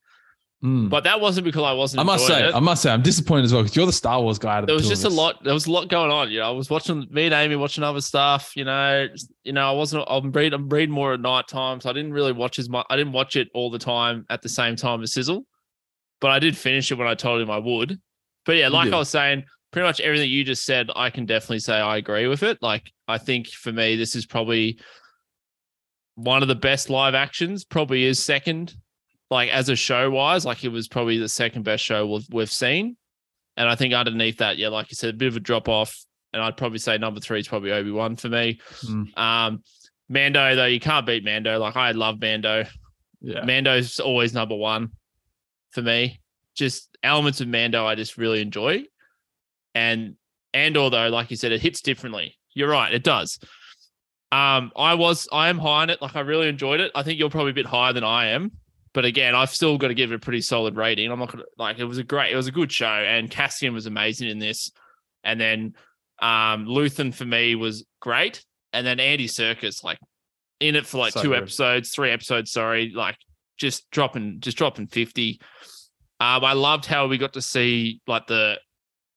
[0.64, 0.90] Mm.
[0.90, 2.02] But that wasn't because I wasn't.
[2.02, 2.56] I must say, it.
[2.56, 4.62] I must say, I'm disappointed as well because you're the Star Wars guy.
[4.62, 5.44] There was just a lot.
[5.44, 6.32] There was a lot going on.
[6.32, 8.54] You know, I was watching me and Amy watching other stuff.
[8.56, 9.08] You know,
[9.44, 10.06] you know, I wasn't.
[10.08, 10.54] I'm reading.
[10.54, 12.86] I'm reading more at night time, so I didn't really watch as much.
[12.90, 15.46] I didn't watch it all the time at the same time as Sizzle,
[16.20, 18.00] but I did finish it when I told him I would.
[18.46, 18.94] But yeah, like did.
[18.96, 19.44] I was saying,
[19.76, 22.60] pretty much everything you just said, I can definitely say I agree with it.
[22.62, 24.80] Like, I think for me, this is probably
[26.16, 27.66] one of the best live actions.
[27.66, 28.74] Probably is second,
[29.30, 32.50] like as a show wise, like it was probably the second best show we've, we've
[32.50, 32.96] seen.
[33.58, 35.94] And I think underneath that, yeah, like you said, a bit of a drop off.
[36.32, 38.62] And I'd probably say number three is probably Obi Wan for me.
[38.86, 39.18] Mm.
[39.18, 39.64] Um,
[40.08, 41.60] Mando though, you can't beat Mando.
[41.60, 42.64] Like I love Mando.
[43.20, 43.44] Yeah.
[43.44, 44.92] Mando's always number one
[45.72, 46.22] for me.
[46.56, 48.86] Just elements of Mando I just really enjoy.
[49.76, 50.16] And
[50.54, 52.38] and although, like you said, it hits differently.
[52.54, 53.38] You're right, it does.
[54.32, 56.02] Um, I was I am high on it.
[56.02, 56.92] Like I really enjoyed it.
[56.96, 58.52] I think you're probably a bit higher than I am.
[58.94, 61.12] But again, I've still got to give it a pretty solid rating.
[61.12, 63.74] I'm not gonna like it was a great, it was a good show, and Cassian
[63.74, 64.72] was amazing in this.
[65.24, 65.74] And then
[66.22, 68.44] um Luthen for me was great.
[68.72, 70.00] And then Andy Serkis, like
[70.60, 71.44] in it for like So two good.
[71.44, 73.18] episodes, three episodes, sorry, like
[73.58, 75.40] just dropping just dropping 50.
[76.22, 78.58] Um, I loved how we got to see like the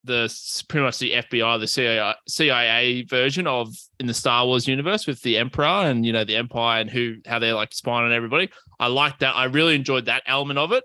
[0.04, 0.32] the
[0.68, 5.20] pretty much the FBI, the CIA, CIA version of in the Star Wars universe with
[5.22, 8.48] the Emperor and you know the Empire and who how they're like spying on everybody.
[8.78, 9.34] I liked that.
[9.36, 10.84] I really enjoyed that element of it.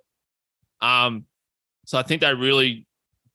[0.82, 1.26] Um,
[1.86, 2.86] so I think they really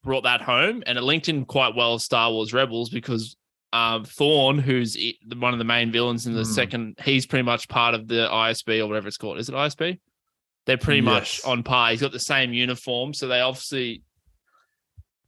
[0.03, 3.35] brought that home, and it linked in quite well with Star Wars Rebels because
[3.71, 4.97] um, Thrawn, who's
[5.37, 6.51] one of the main villains in the Hmm.
[6.51, 9.37] second, he's pretty much part of the ISB or whatever it's called.
[9.37, 9.99] Is it ISB?
[10.65, 11.91] They're pretty much on par.
[11.91, 14.01] He's got the same uniform, so they obviously.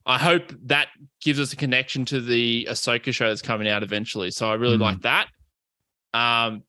[0.06, 0.88] I hope that
[1.22, 4.32] gives us a connection to the Ahsoka show that's coming out eventually.
[4.32, 4.82] So I really Hmm.
[4.84, 5.28] like that.
[6.14, 6.64] Um,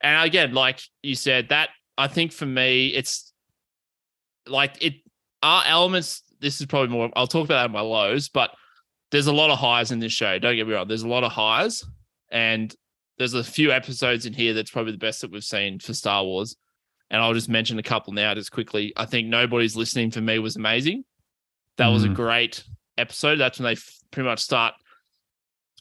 [0.00, 3.32] and again, like you said, that I think for me, it's
[4.46, 4.94] like it
[5.42, 6.22] are elements.
[6.40, 7.10] This is probably more.
[7.16, 8.50] I'll talk about that in my lows, but
[9.10, 10.38] there's a lot of highs in this show.
[10.38, 10.86] Don't get me wrong.
[10.86, 11.84] There's a lot of highs,
[12.30, 12.72] and
[13.16, 16.22] there's a few episodes in here that's probably the best that we've seen for Star
[16.24, 16.56] Wars.
[17.10, 18.92] And I'll just mention a couple now, just quickly.
[18.96, 21.04] I think nobody's listening for me was amazing.
[21.78, 22.14] That was a Mm.
[22.14, 22.64] great
[22.98, 23.36] episode.
[23.36, 24.74] That's when they f- pretty much start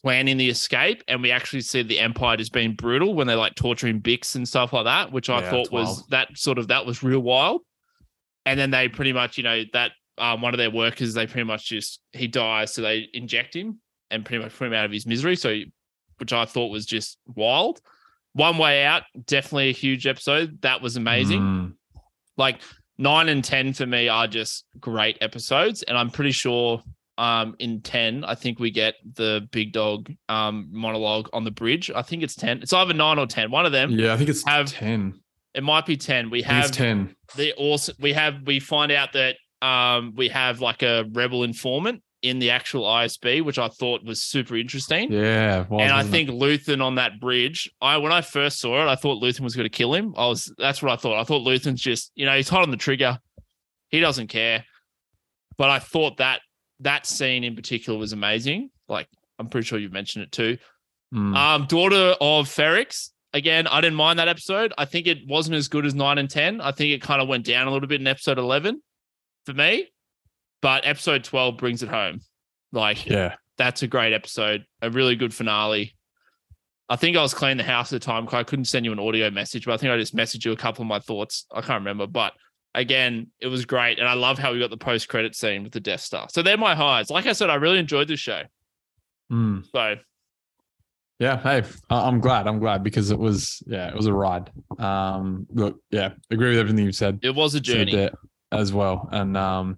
[0.04, 3.56] planning the escape, and we actually see the Empire just being brutal when they're like
[3.56, 6.10] torturing Bix and stuff like that, which I Yeah, thought was wild.
[6.12, 7.62] that sort of that was real wild.
[8.46, 11.44] And then they pretty much, you know, that um, one of their workers, they pretty
[11.44, 14.92] much just he dies, so they inject him and pretty much put him out of
[14.92, 15.36] his misery.
[15.36, 15.60] So,
[16.20, 17.82] which I thought was just wild.
[18.34, 20.62] One Way Out, definitely a huge episode.
[20.62, 21.74] That was amazing Mm.
[22.38, 22.62] like
[22.98, 25.84] nine and 10 for me are just great episodes.
[25.84, 26.82] And I'm pretty sure
[27.18, 31.90] um, in 10, I think we get the big dog um, monologue on the bridge.
[31.96, 32.62] I think it's 10.
[32.62, 33.50] It's either nine or 10.
[33.52, 33.92] One of them.
[33.92, 35.20] Yeah, I think it's Have- 10.
[35.54, 36.30] It might be 10.
[36.30, 37.16] We have 10.
[37.36, 42.04] the also we have we find out that um we have like a rebel informant
[42.22, 45.12] in the actual ISB, which I thought was super interesting.
[45.12, 45.66] Yeah.
[45.70, 46.18] was, and I wasn't it?
[46.18, 49.56] think Luthen on that bridge, I when I first saw it, I thought Luthen was
[49.56, 50.14] going to kill him.
[50.18, 51.20] I was that's what I thought.
[51.20, 53.20] I thought Luthen's just, you know, he's hot on the trigger.
[53.90, 54.66] He doesn't care.
[55.58, 56.42] But I thought that
[56.82, 58.70] that scene in particular was amazing.
[58.88, 59.08] Like
[59.40, 60.58] I'm pretty sure you've mentioned it too.
[61.14, 61.36] Mm.
[61.36, 63.10] Um, daughter of Ferrix.
[63.34, 64.74] Again, I didn't mind that episode.
[64.78, 66.62] I think it wasn't as good as nine and ten.
[66.62, 68.82] I think it kind of went down a little bit in episode eleven
[69.46, 69.88] for me.
[70.62, 72.22] But episode twelve brings it home.
[72.72, 73.36] Like yeah.
[73.58, 75.96] that's a great episode, a really good finale.
[76.90, 78.94] I think I was cleaning the house at the time because I couldn't send you
[78.94, 81.46] an audio message, but I think I just messaged you a couple of my thoughts.
[81.52, 82.34] I can't remember, but
[82.78, 85.74] again, it was great, and I love how we got the post credit scene with
[85.74, 86.28] the Death Star.
[86.30, 87.10] So they're my highs.
[87.10, 88.44] Like I said, I really enjoyed this show.
[89.32, 89.66] Mm.
[89.70, 89.96] So
[91.20, 92.48] Yeah, hey, I'm glad.
[92.48, 94.52] I'm glad because it was, yeah, it was a ride.
[94.80, 97.20] Um, look, yeah, agree with everything you said.
[97.22, 98.10] it was a journey.
[98.54, 99.78] as well, and um,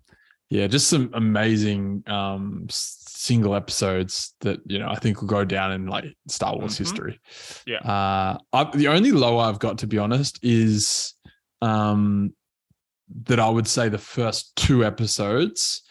[0.49, 5.71] yeah, just some amazing um single episodes that you know I think will go down
[5.73, 6.77] in like Star Wars Mhm.
[6.79, 7.19] history.
[7.67, 7.77] Yeah.
[7.79, 11.13] Uh, I, the only low I've got to be honest is
[11.61, 12.33] um
[13.25, 15.81] that I would say the first two episodes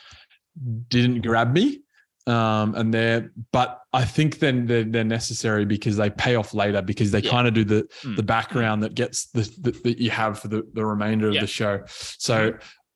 [0.88, 1.80] didn't grab me.
[2.26, 6.82] Um, and they're, but I think then they're, they're necessary because they pay off later
[6.82, 7.30] because they Yeah.
[7.30, 8.16] kind of do the Mm.
[8.16, 11.46] the background that gets the, the that you have for the, the remainder of the
[11.46, 11.80] show.
[12.18, 12.52] So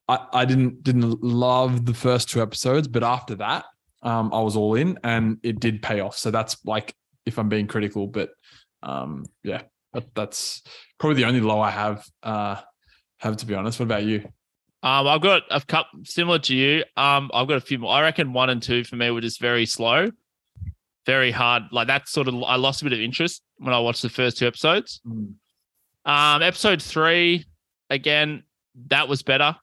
[0.08, 3.64] I, I didn't didn't love the first two episodes, but after that,
[4.02, 6.16] um, I was all in and it did pay off.
[6.16, 6.94] So that's like
[7.24, 8.30] if I'm being critical, but
[8.82, 10.62] um, yeah, that, that's
[10.98, 12.56] probably the only low I have uh
[13.18, 13.78] have to be honest.
[13.78, 14.28] What about you?
[14.82, 16.82] Um, I've got a couple similar to you.
[16.96, 17.92] Um, I've got a few more.
[17.92, 20.10] I reckon one and two for me were just very slow,
[21.06, 21.62] very hard.
[21.70, 24.38] Like that sort of, I lost a bit of interest when I watched the first
[24.38, 25.00] two episodes.
[26.04, 27.46] Um, episode three,
[27.90, 28.42] again,
[28.88, 29.54] that was better.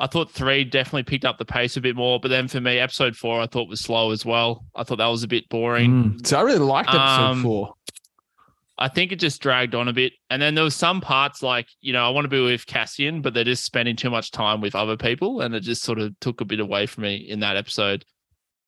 [0.00, 2.78] I thought three definitely picked up the pace a bit more, but then for me,
[2.78, 4.64] episode four, I thought was slow as well.
[4.76, 5.90] I thought that was a bit boring.
[5.90, 6.26] Mm.
[6.26, 7.74] So I really liked episode Um, four.
[8.80, 10.12] I think it just dragged on a bit.
[10.30, 13.22] And then there was some parts like, you know, I want to be with Cassian,
[13.22, 15.40] but they're just spending too much time with other people.
[15.40, 18.04] And it just sort of took a bit away from me in that episode.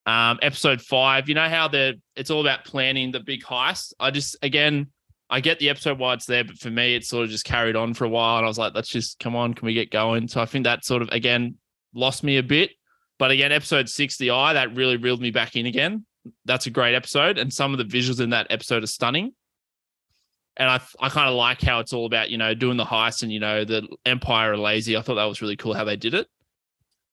[0.06, 3.92] Um, episode five, you know how they're it's all about planning the big heist.
[4.00, 4.88] I just again,
[5.30, 7.76] I get the episode why it's there, but for me, it sort of just carried
[7.76, 8.38] on for a while.
[8.38, 10.26] And I was like, let's just come on, can we get going?
[10.28, 11.54] So I think that sort of again
[11.94, 12.70] lost me a bit.
[13.18, 16.04] But again, episode six, the eye, that really reeled me back in again.
[16.46, 17.38] That's a great episode.
[17.38, 19.32] And some of the visuals in that episode are stunning.
[20.56, 23.22] and I I kind of like how it's all about you know doing the heist
[23.22, 24.96] and you know the Empire are lazy.
[24.96, 26.28] I thought that was really cool how they did it.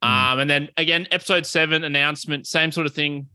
[0.03, 0.31] Mm.
[0.33, 3.27] Um, and then again, episode seven announcement, same sort of thing.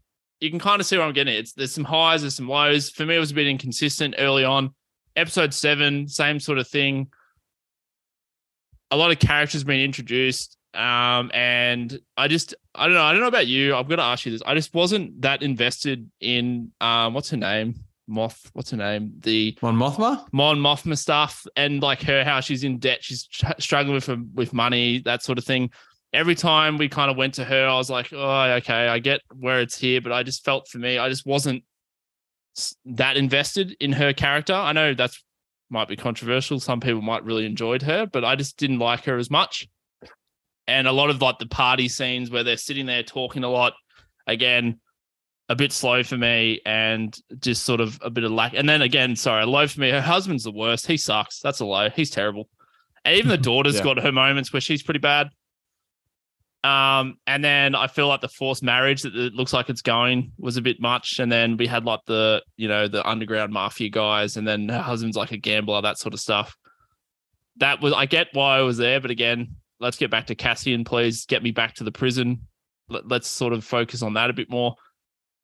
[0.43, 1.35] You can kind of see where I'm getting.
[1.35, 1.39] It.
[1.39, 2.91] It's there's some highs, there's some lows.
[2.91, 4.75] For me, it was a bit inconsistent early on.
[5.15, 7.13] Episode seven, same sort of thing.
[8.91, 10.59] A lot of characters being introduced.
[10.75, 13.05] Um, and I just I don't know.
[13.05, 13.73] I don't know about you.
[13.73, 14.43] I'm gonna ask you this.
[14.45, 17.77] I just wasn't that invested in um what's her name?
[18.09, 19.13] Moth, what's her name?
[19.21, 20.27] The Mon Mothma.
[20.33, 24.53] Mon Mothma stuff and like her how she's in debt, she's tr- struggling with with
[24.53, 25.71] money, that sort of thing.
[26.13, 29.21] Every time we kind of went to her, I was like, oh, okay, I get
[29.35, 31.65] where it's here, but I just felt for me, I just wasn't
[32.85, 34.53] that invested in her character.
[34.53, 35.23] I know that's
[35.71, 36.61] might be controversial.
[36.61, 39.67] Some people might really enjoyed her, but I just didn't like her as much.
[40.67, 43.73] And a lot of like the party scenes where they're sitting there talking a lot,
[44.27, 44.81] again,
[45.49, 48.53] a bit slow for me and just sort of a bit of lack.
[48.55, 49.91] And then again, sorry, low for me.
[49.91, 50.87] Her husband's the worst.
[50.87, 51.41] He sucks.
[51.41, 51.89] That's a low.
[51.89, 52.49] He's terrible.
[53.07, 53.83] And even the daughter's Yeah.
[53.83, 55.31] got her moments where she's pretty bad.
[56.65, 60.31] Um, and then I feel like the forced marriage that it looks like it's going
[60.39, 61.19] was a bit much.
[61.19, 64.81] And then we had like the, you know, the underground mafia guys, and then her
[64.81, 66.57] husband's like a gambler, that sort of stuff.
[67.57, 70.85] That was I get why I was there, but again, let's get back to Cassian,
[70.85, 71.27] please.
[71.27, 72.47] Get me back to the prison.
[72.89, 74.77] Let, let's sort of focus on that a bit more.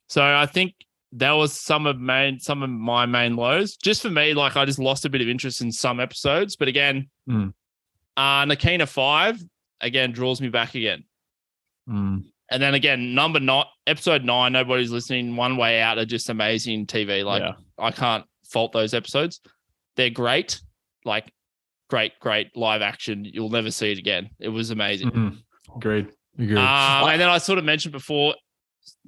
[0.07, 0.73] So I think
[1.13, 3.75] that was some of main some of my main lows.
[3.75, 6.55] Just for me, like I just lost a bit of interest in some episodes.
[6.55, 7.53] But again, Mm.
[8.15, 9.43] uh Narkina five
[9.81, 11.03] again draws me back again.
[11.87, 12.25] Mm.
[12.51, 15.35] And then again, number not episode nine, nobody's listening.
[15.35, 17.23] One way out are just amazing TV.
[17.23, 17.53] Like yeah.
[17.77, 19.39] I can't fault those episodes.
[19.95, 20.59] They're great,
[21.05, 21.31] like
[21.89, 23.25] great, great live action.
[23.25, 24.29] You'll never see it again.
[24.39, 25.11] It was amazing.
[25.11, 25.37] Mhm.
[25.75, 26.09] Agreed.
[26.37, 26.57] Agreed.
[26.57, 28.33] Um, and then I sort of mentioned before,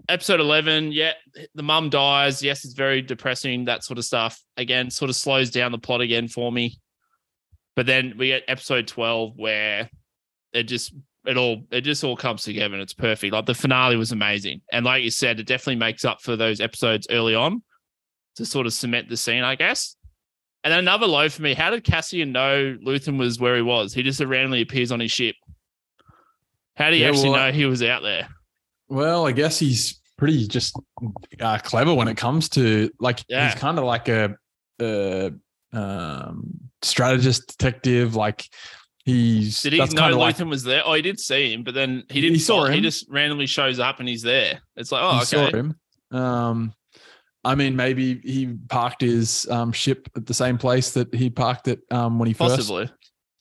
[0.09, 1.13] episode 11, yeah,
[1.55, 2.43] the mum dies.
[2.43, 4.39] Yes, it's very depressing, that sort of stuff.
[4.57, 6.79] Again, sort of slows down the plot again for me.
[7.75, 9.89] But then we get episode 12 where
[10.53, 10.93] it just
[11.25, 13.33] it all it just all comes together and it's perfect.
[13.33, 14.61] Like the finale was amazing.
[14.71, 17.61] And like you said, it definitely makes up for those episodes early on
[18.35, 19.95] to sort of cement the scene, I guess.
[20.63, 23.93] And then another low for me, how did Cassian know Luthen was where he was?
[23.93, 25.35] He just randomly appears on his ship.
[26.75, 28.27] How do you Yeah, actually well, know he was out there?
[28.87, 30.79] Well, I guess he's pretty just
[31.39, 33.49] uh, clever when it comes to like Yeah.
[33.49, 34.35] he's kind of like a,
[34.79, 35.31] a
[35.73, 36.43] um,
[36.81, 38.15] strategist detective.
[38.15, 38.45] Like
[39.05, 40.83] he's Did he that's know kinda like was there?
[40.85, 42.35] Oh, he did see him, but then he didn't.
[42.35, 42.73] He saw him.
[42.73, 44.61] He just randomly shows up and he's there.
[44.75, 45.25] It's like, oh, he okay.
[45.25, 45.75] saw him.
[46.11, 46.73] Um,
[47.43, 51.67] I mean, maybe he parked his um, ship at the same place that he parked
[51.67, 52.89] it um, when he first possibly.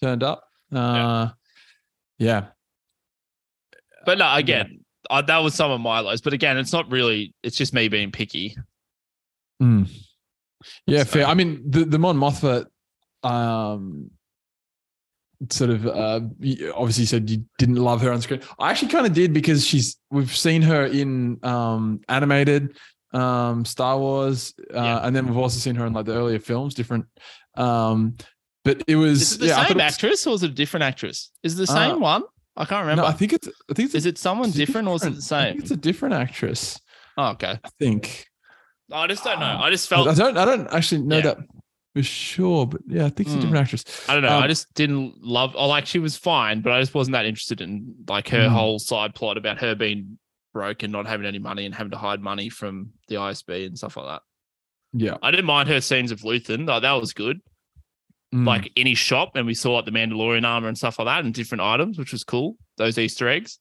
[0.02, 0.44] turned up.
[0.72, 1.28] Uh,
[2.18, 2.46] yeah.
[4.06, 4.80] But no, again,
[5.11, 6.22] I, that was some of my lows.
[6.22, 7.34] But again, it's not really.
[7.42, 8.56] It's just me being picky.
[9.62, 9.90] Mm.
[10.86, 11.26] Yeah, So- fair.
[11.26, 12.66] I mean, the the Mon Mothma,
[13.22, 14.11] um,
[15.49, 18.43] sort of uh, you obviously said you didn't love her on screen.
[18.59, 22.76] I actually kind of did because she's we've seen her in um animated
[23.12, 25.07] um Star Wars, uh, Yeah.
[25.07, 27.07] and then we've also seen her in like the earlier films, different.
[27.57, 28.16] Um,
[28.64, 31.30] but it was Is it the yeah, same actress or is it a different actress?
[31.43, 32.22] Is it the Uh, same one?
[32.57, 33.03] I can't remember.
[33.03, 35.11] No, I think it's I think it's is it someone it's different or is it
[35.11, 35.53] the I same?
[35.53, 36.78] think it's a different actress.
[37.16, 37.59] Oh, okay.
[37.64, 38.26] I think.
[38.93, 39.47] I just don't know.
[39.59, 39.62] Ah.
[39.64, 40.07] I just felt.
[40.09, 41.22] I don't I don't actually know Yeah.
[41.22, 41.38] that
[41.95, 43.41] for sure, but yeah, I think it's a Mm.
[43.43, 44.09] different actress.
[44.09, 44.28] I don't know.
[44.28, 45.55] I Um, just didn't love.
[45.57, 48.53] Oh, like she was fine, but I just wasn't that interested in like her Mm.
[48.53, 50.18] whole side plot about her being
[50.53, 53.76] broke and not having any money and having to hide money from the ISB and
[53.78, 54.22] stuff like that.
[54.93, 55.16] Yeah.
[55.22, 56.66] I didn't mind her scenes of Luthen.
[56.66, 57.41] Like, that was good.
[58.34, 58.47] Mm.
[58.47, 61.24] Like in his shop, and we saw like the Mandalorian armor and stuff like that,
[61.24, 62.57] and different items, which was cool.
[62.76, 63.59] Those Easter eggs.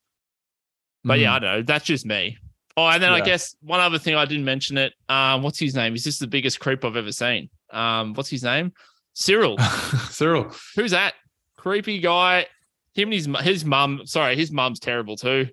[1.03, 1.35] But yeah, Mm.
[1.35, 1.61] I don't know.
[1.63, 2.37] That's just me.
[2.77, 4.93] Oh, and then I guess one other thing I didn't mention it.
[5.09, 5.93] Um, what's his name?
[5.93, 7.49] He's just the biggest creep I've ever seen.
[7.71, 8.73] Um, what's his name?
[9.15, 9.57] Syril.
[10.09, 10.55] Syril.
[10.75, 11.13] Who's that?
[11.57, 12.47] Creepy guy.
[12.93, 14.01] Him and his his mum.
[14.05, 15.49] Sorry, his mum's terrible too.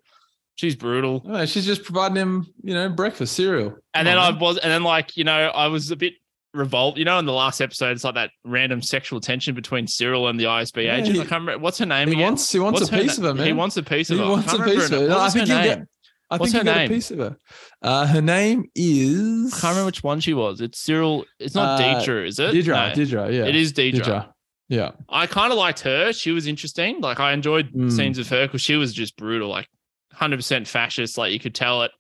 [0.54, 1.22] She's brutal.
[1.28, 3.68] Oh, she's just providing him, you know, breakfast cereal.
[3.68, 4.40] And Come then on, I man.
[4.40, 6.14] was, and then like you know, I was a bit
[6.54, 6.96] revolt.
[6.96, 10.40] You know, in the last episode, it's like that random sexual tension between Syril and
[10.40, 11.14] the ISB Yeah, agent.
[11.16, 12.24] he- I can't remember what's her name he again.
[12.24, 13.46] wants he wants What's a piece na- of her, man.
[13.46, 14.30] He wants a piece of He her.
[14.30, 15.08] Wants a piece of name.
[15.10, 15.64] No, I think name?
[15.64, 15.88] get.
[16.30, 16.90] I What's think her you get name?
[16.90, 17.36] a piece of her.
[17.82, 19.54] Uh, her name is.
[19.54, 20.60] I can't remember which one she was.
[20.60, 21.24] It's Syril.
[21.38, 22.52] It's not Uh, Deidre, is it?
[22.54, 22.96] Dedra.
[22.96, 23.02] No.
[23.04, 23.32] Dedra.
[23.32, 23.44] Yeah.
[23.46, 24.00] It is Deidre.
[24.00, 24.32] Dedra.
[24.68, 24.90] Yeah.
[25.08, 26.12] I kind of liked her.
[26.12, 27.00] She was interesting.
[27.00, 27.92] Like I enjoyed Mm.
[27.92, 29.68] scenes of her because she was just brutal, like
[30.14, 31.16] 100% fascist.
[31.16, 31.92] Like you could tell it.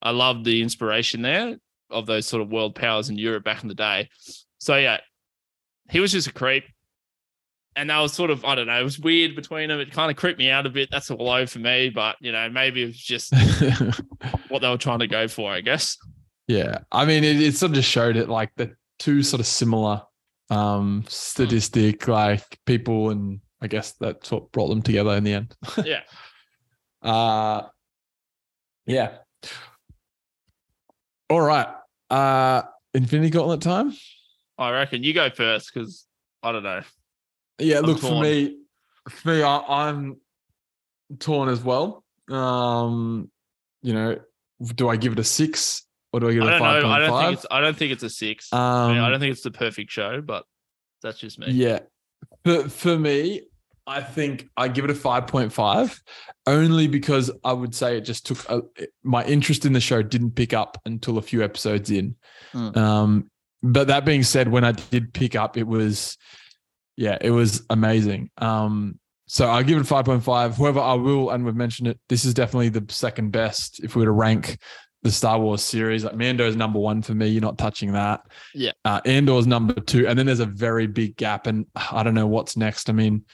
[0.00, 1.56] I loved the inspiration there
[1.90, 4.08] of those sort of world powers in Europe back in the day.
[4.58, 5.00] So yeah,
[5.90, 6.64] he was just a creep.
[7.76, 9.80] And that was sort of, I don't know, it was weird between them.
[9.80, 10.90] It kind of creeped me out a bit.
[10.92, 13.34] That's a low for me, but you know, maybe it was just
[14.48, 15.96] what they were trying to go for, I guess.
[16.46, 16.78] yeah.
[16.92, 20.02] I mean, it, it sort of just showed it like the two sort of similar
[20.50, 25.56] um, statistic, like people, and I guess that's what brought them together in the end.
[25.84, 26.00] Yeah.
[27.02, 27.66] Uh,
[28.86, 29.16] yeah.
[31.28, 31.68] All right.
[32.08, 32.62] Uh,
[32.94, 33.94] Infinity Gauntlet time.
[34.58, 36.06] I reckon you go first because
[36.42, 36.82] I don't know.
[37.58, 38.58] Yeah, I'm look for me.
[39.08, 40.16] For me, I, I'm
[41.18, 42.04] torn as well.
[42.30, 43.30] Um,
[43.82, 44.18] you know,
[44.74, 46.88] do I give it a six or do I give it a five know.
[46.88, 47.46] I don't think it's.
[47.50, 48.48] I don't think it's a six.
[48.52, 50.44] I, Um, mean, I don't think it's the perfect show, but
[51.02, 51.50] that's just me.
[51.50, 51.80] Yeah.
[52.44, 53.42] For, for me,
[53.86, 56.00] I think I give it a 5.5
[56.46, 58.62] only because I would say it just took a,
[59.02, 62.16] my interest in the show didn't pick up until a few episodes in.
[62.54, 62.76] Mm.
[62.76, 63.30] Um,
[63.62, 66.16] but that being said, when I did pick up, it was,
[66.96, 68.30] yeah, it was amazing.
[68.38, 70.56] Um, so I give it 5.5.
[70.56, 74.00] However, I will, and we've mentioned it, this is definitely the second best if we
[74.00, 74.58] were to rank
[75.02, 76.04] the Star Wars series.
[76.04, 77.28] Like Mando is number one for me.
[77.28, 78.22] You're not touching that.
[78.54, 78.72] Yeah.
[78.84, 80.06] Uh, Andor's number two.
[80.06, 81.46] And then there's a very big gap.
[81.46, 82.90] And I don't know what's next.
[82.90, 83.24] I mean,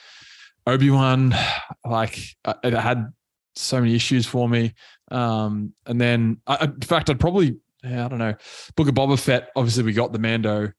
[0.67, 1.35] Obi Wan,
[1.89, 3.13] like, uh, it had
[3.55, 4.75] so many issues for me.
[5.11, 8.35] Um, and then, I, in fact, I'd probably, yeah, I don't know,
[8.77, 9.51] Book of Boba Fett.
[9.57, 10.73] Obviously, we got the Mando.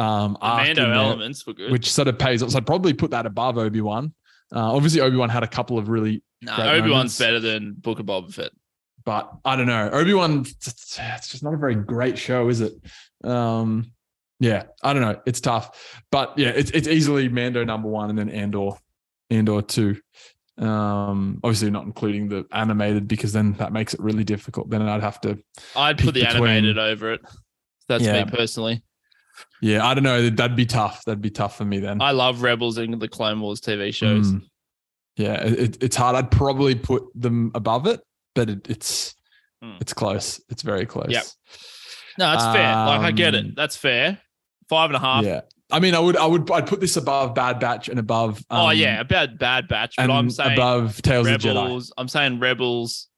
[0.00, 1.70] Um, Mando in there, elements were good.
[1.72, 2.50] which sort of pays off.
[2.50, 4.14] So I'd probably put that above Obi Wan.
[4.54, 7.74] Uh, obviously, Obi Wan had a couple of really, no, great Obi Wan's better than
[7.74, 8.50] Book of Boba Fett.
[9.04, 9.90] but I don't know.
[9.92, 10.96] Obi Wan, it's
[11.28, 12.72] just not a very great show, is it?
[13.24, 13.92] Um,
[14.38, 15.20] yeah, I don't know.
[15.26, 18.70] It's tough, but yeah, it's it's easily Mando number one, and then Andor,
[19.28, 20.00] Andor two.
[20.58, 24.68] Um, obviously not including the animated because then that makes it really difficult.
[24.70, 25.38] Then I'd have to,
[25.76, 27.20] I'd put the between- animated over it.
[27.88, 28.24] That's Yeah.
[28.24, 28.82] me personally.
[29.62, 30.30] Yeah, I don't know.
[30.30, 31.04] That'd be tough.
[31.04, 32.00] That'd be tough for me then.
[32.00, 34.32] I love Rebels and the Clone Wars TV shows.
[34.32, 34.42] Mm.
[35.16, 36.16] Yeah, it, it- it's hard.
[36.16, 38.00] I'd probably put them above it,
[38.34, 39.14] but it, it's
[39.62, 39.78] Mm.
[39.78, 40.40] it's close.
[40.48, 41.10] It's very close.
[41.10, 41.22] Yep.
[42.18, 42.74] No, that's fair.
[42.74, 43.56] Like I get Um, it.
[43.56, 44.18] That's fair.
[44.70, 45.22] Five and a half.
[45.22, 45.42] Yeah.
[45.70, 48.42] I mean, I would, I would, I'd put this above Bad Batch and above.
[48.48, 51.90] oh um, yeah, about Bad Batch, but and I'm saying above Tales of the Jedi.
[51.98, 53.08] I'm saying Rebels,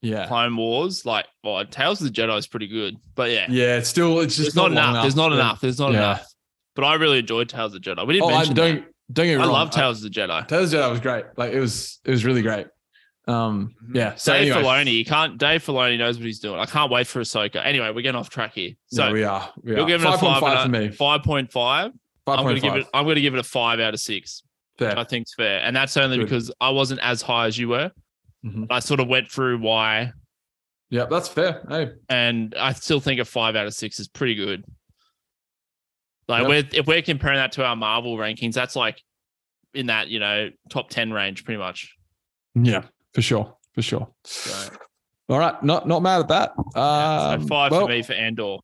[0.00, 1.04] Yeah, Clone Wars.
[1.04, 3.78] Like, well, Tales of the Jedi is pretty good, but yeah, yeah.
[3.78, 5.02] It's still, it's just there's not, long enough.
[5.02, 5.36] There's not Yeah.
[5.36, 5.60] enough.
[5.60, 5.98] There's not Yeah.
[5.98, 6.26] enough.
[6.76, 8.06] But I really enjoyed Tales of the Jedi.
[8.06, 8.92] We didn't Oh, I mention don't that.
[9.12, 9.52] don't get I wrong.
[9.52, 10.46] love Tales of the Jedi.
[10.46, 11.24] Tales of the Jedi was great.
[11.36, 12.68] Like it was, it was really great.
[13.26, 14.14] Um, yeah.
[14.14, 15.36] So Dave anyway, Filoni, he can't.
[15.36, 16.58] Dave Filoni knows what he's doing.
[16.60, 17.60] I can't wait for Ahsoka.
[17.64, 18.70] Anyway, we're getting off track here.
[18.86, 19.52] So yeah, we are.
[19.62, 19.86] We you're are.
[19.86, 20.88] giving it a five point five, five for me.
[20.90, 21.92] five point five.
[22.24, 22.86] Five I'm going to give it.
[22.94, 24.42] I'm going to give it a five out of six.
[24.78, 24.96] Fair.
[24.98, 26.24] I think's fair, and that's only Good.
[26.26, 27.90] because I wasn't as high as you were.
[28.44, 28.66] Mhm.
[28.70, 30.12] I sort of went through why,
[30.90, 31.64] Yeah, that's fair.
[31.68, 34.64] Hey, and I still think a five out of six is pretty good.
[36.28, 36.48] Like Yep.
[36.48, 39.02] we're, if we're comparing that to our Marvel rankings, that's like
[39.74, 41.94] in that you know top ten range, pretty much.
[42.54, 42.84] yeah,
[43.14, 44.08] for sure, for sure.
[44.24, 44.70] So,
[45.28, 46.52] All right, not not mad at that.
[46.76, 48.56] yeah, Um, so five well, for me for Andor.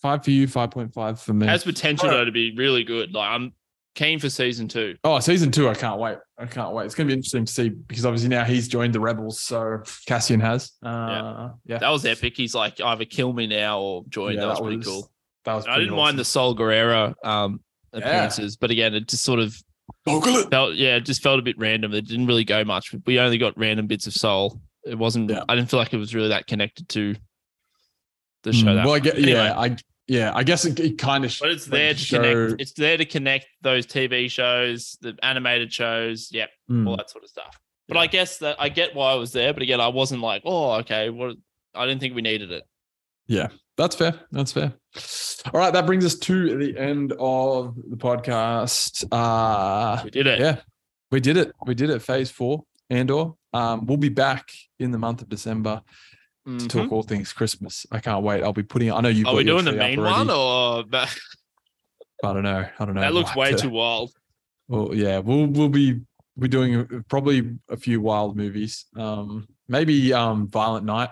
[0.00, 1.46] Five for you, five point five for me.
[1.46, 2.20] Has potential Alright.
[2.20, 3.12] though to be really good.
[3.14, 3.52] Like I'm
[3.94, 4.96] keen for season two.
[5.04, 6.18] Oh, season two, I can't wait.
[6.38, 6.86] I can't wait.
[6.86, 9.40] It's going to be interesting to see because obviously now he's joined the Rebels.
[9.40, 10.72] So Cassian has.
[10.82, 11.78] Uh, yeah.
[11.78, 12.36] That was epic.
[12.36, 14.34] He's like either kill me now or join.
[14.34, 15.10] Yeah, that was that pretty was cool.
[15.44, 17.60] That was I didn't mind the Saw Gerrera um,
[17.92, 19.56] appearances, but again, it just sort of
[20.04, 20.48] the.
[20.50, 21.92] felt yeah, it just felt a bit random.
[21.92, 22.94] It didn't really go much.
[23.06, 24.50] We only got random bits of Saw.
[24.84, 25.30] It wasn't.
[25.30, 25.44] Yeah.
[25.48, 27.14] I didn't feel like it was really that connected to
[28.42, 28.74] the show.
[28.74, 29.32] that well, I get, Anyway.
[29.32, 29.76] yeah, I
[30.08, 31.36] yeah, I guess it, it kind of.
[31.40, 32.60] but it's there to connect.
[32.60, 36.28] It's there to connect those TV shows, the animated shows.
[36.32, 36.50] Yep,
[36.86, 37.58] all that sort of stuff.
[37.88, 37.96] But.
[37.96, 38.00] Yeah.
[38.02, 39.52] I guess that I get why I was there.
[39.52, 41.10] But again, I wasn't like, oh, okay.
[41.10, 41.36] What?
[41.74, 42.64] I didn't think we needed it.
[43.26, 44.14] Yeah, that's fair.
[44.30, 44.72] That's fair.
[45.52, 49.04] All right, that brings us to the end of the podcast.
[49.10, 50.40] Uh We did it.
[50.40, 50.56] yeah,
[51.10, 51.52] we did it.
[51.66, 52.02] We did it.
[52.02, 53.32] Phase four, Andor.
[53.54, 55.82] Um, we'll be back in the month of December
[56.46, 56.68] to Mhm.
[56.68, 57.86] talk all things Christmas.
[57.92, 58.42] I can't wait.
[58.42, 58.90] I'll be putting.
[58.90, 59.26] I know you.
[59.26, 61.14] Are we doing the main one or that
[62.24, 62.64] I don't know.
[62.78, 63.00] I don't know.
[63.00, 64.10] that looks way have too wild?
[64.68, 66.00] Well, yeah, we'll we'll be
[66.36, 68.86] we're doing probably a few wild movies.
[68.96, 71.10] Um, maybe um, Violent Night.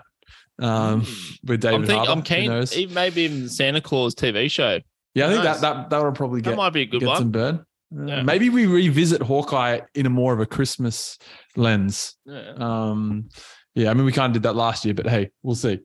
[0.59, 1.05] Um,
[1.43, 2.11] with David I'm, think, Harbour.
[2.11, 2.51] I'm keen.
[2.73, 4.79] Even, maybe even Santa Claus TV show.
[5.13, 5.59] Yeah, I think Nice.
[5.59, 7.17] that that that would probably That might be a good get one.
[7.17, 7.55] some burn.
[7.97, 8.21] Uh, Yeah.
[8.23, 11.17] Maybe we revisit Hawkeye in a more of a Christmas
[11.57, 12.15] lens.
[12.25, 12.53] Yeah.
[12.55, 13.27] Um,
[13.75, 15.79] yeah, I mean we kind of did that last year, but hey, we'll see.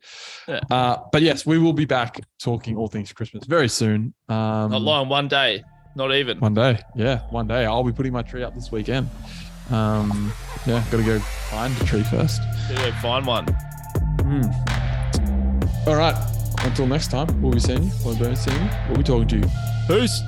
[0.49, 0.61] Yeah.
[0.71, 4.15] Uh, but yes, we will be back talking all things Christmas very soon.
[4.29, 5.09] Um, Not long.
[5.09, 5.63] One day.
[5.95, 6.39] Not even.
[6.41, 7.65] One day, yeah, one day.
[7.65, 9.09] I'll be putting my tree up this weekend.
[9.71, 10.31] Um,
[10.67, 12.43] yeah, got to go find the tree first.
[12.69, 13.47] Gotta find one.
[14.21, 15.89] Hmm.
[15.89, 16.15] All right.
[16.65, 17.91] Until next time, we'll be seeing you.
[18.05, 18.71] We'll be seeing you.
[18.89, 19.45] We'll be talking to you.
[19.87, 20.21] Peace.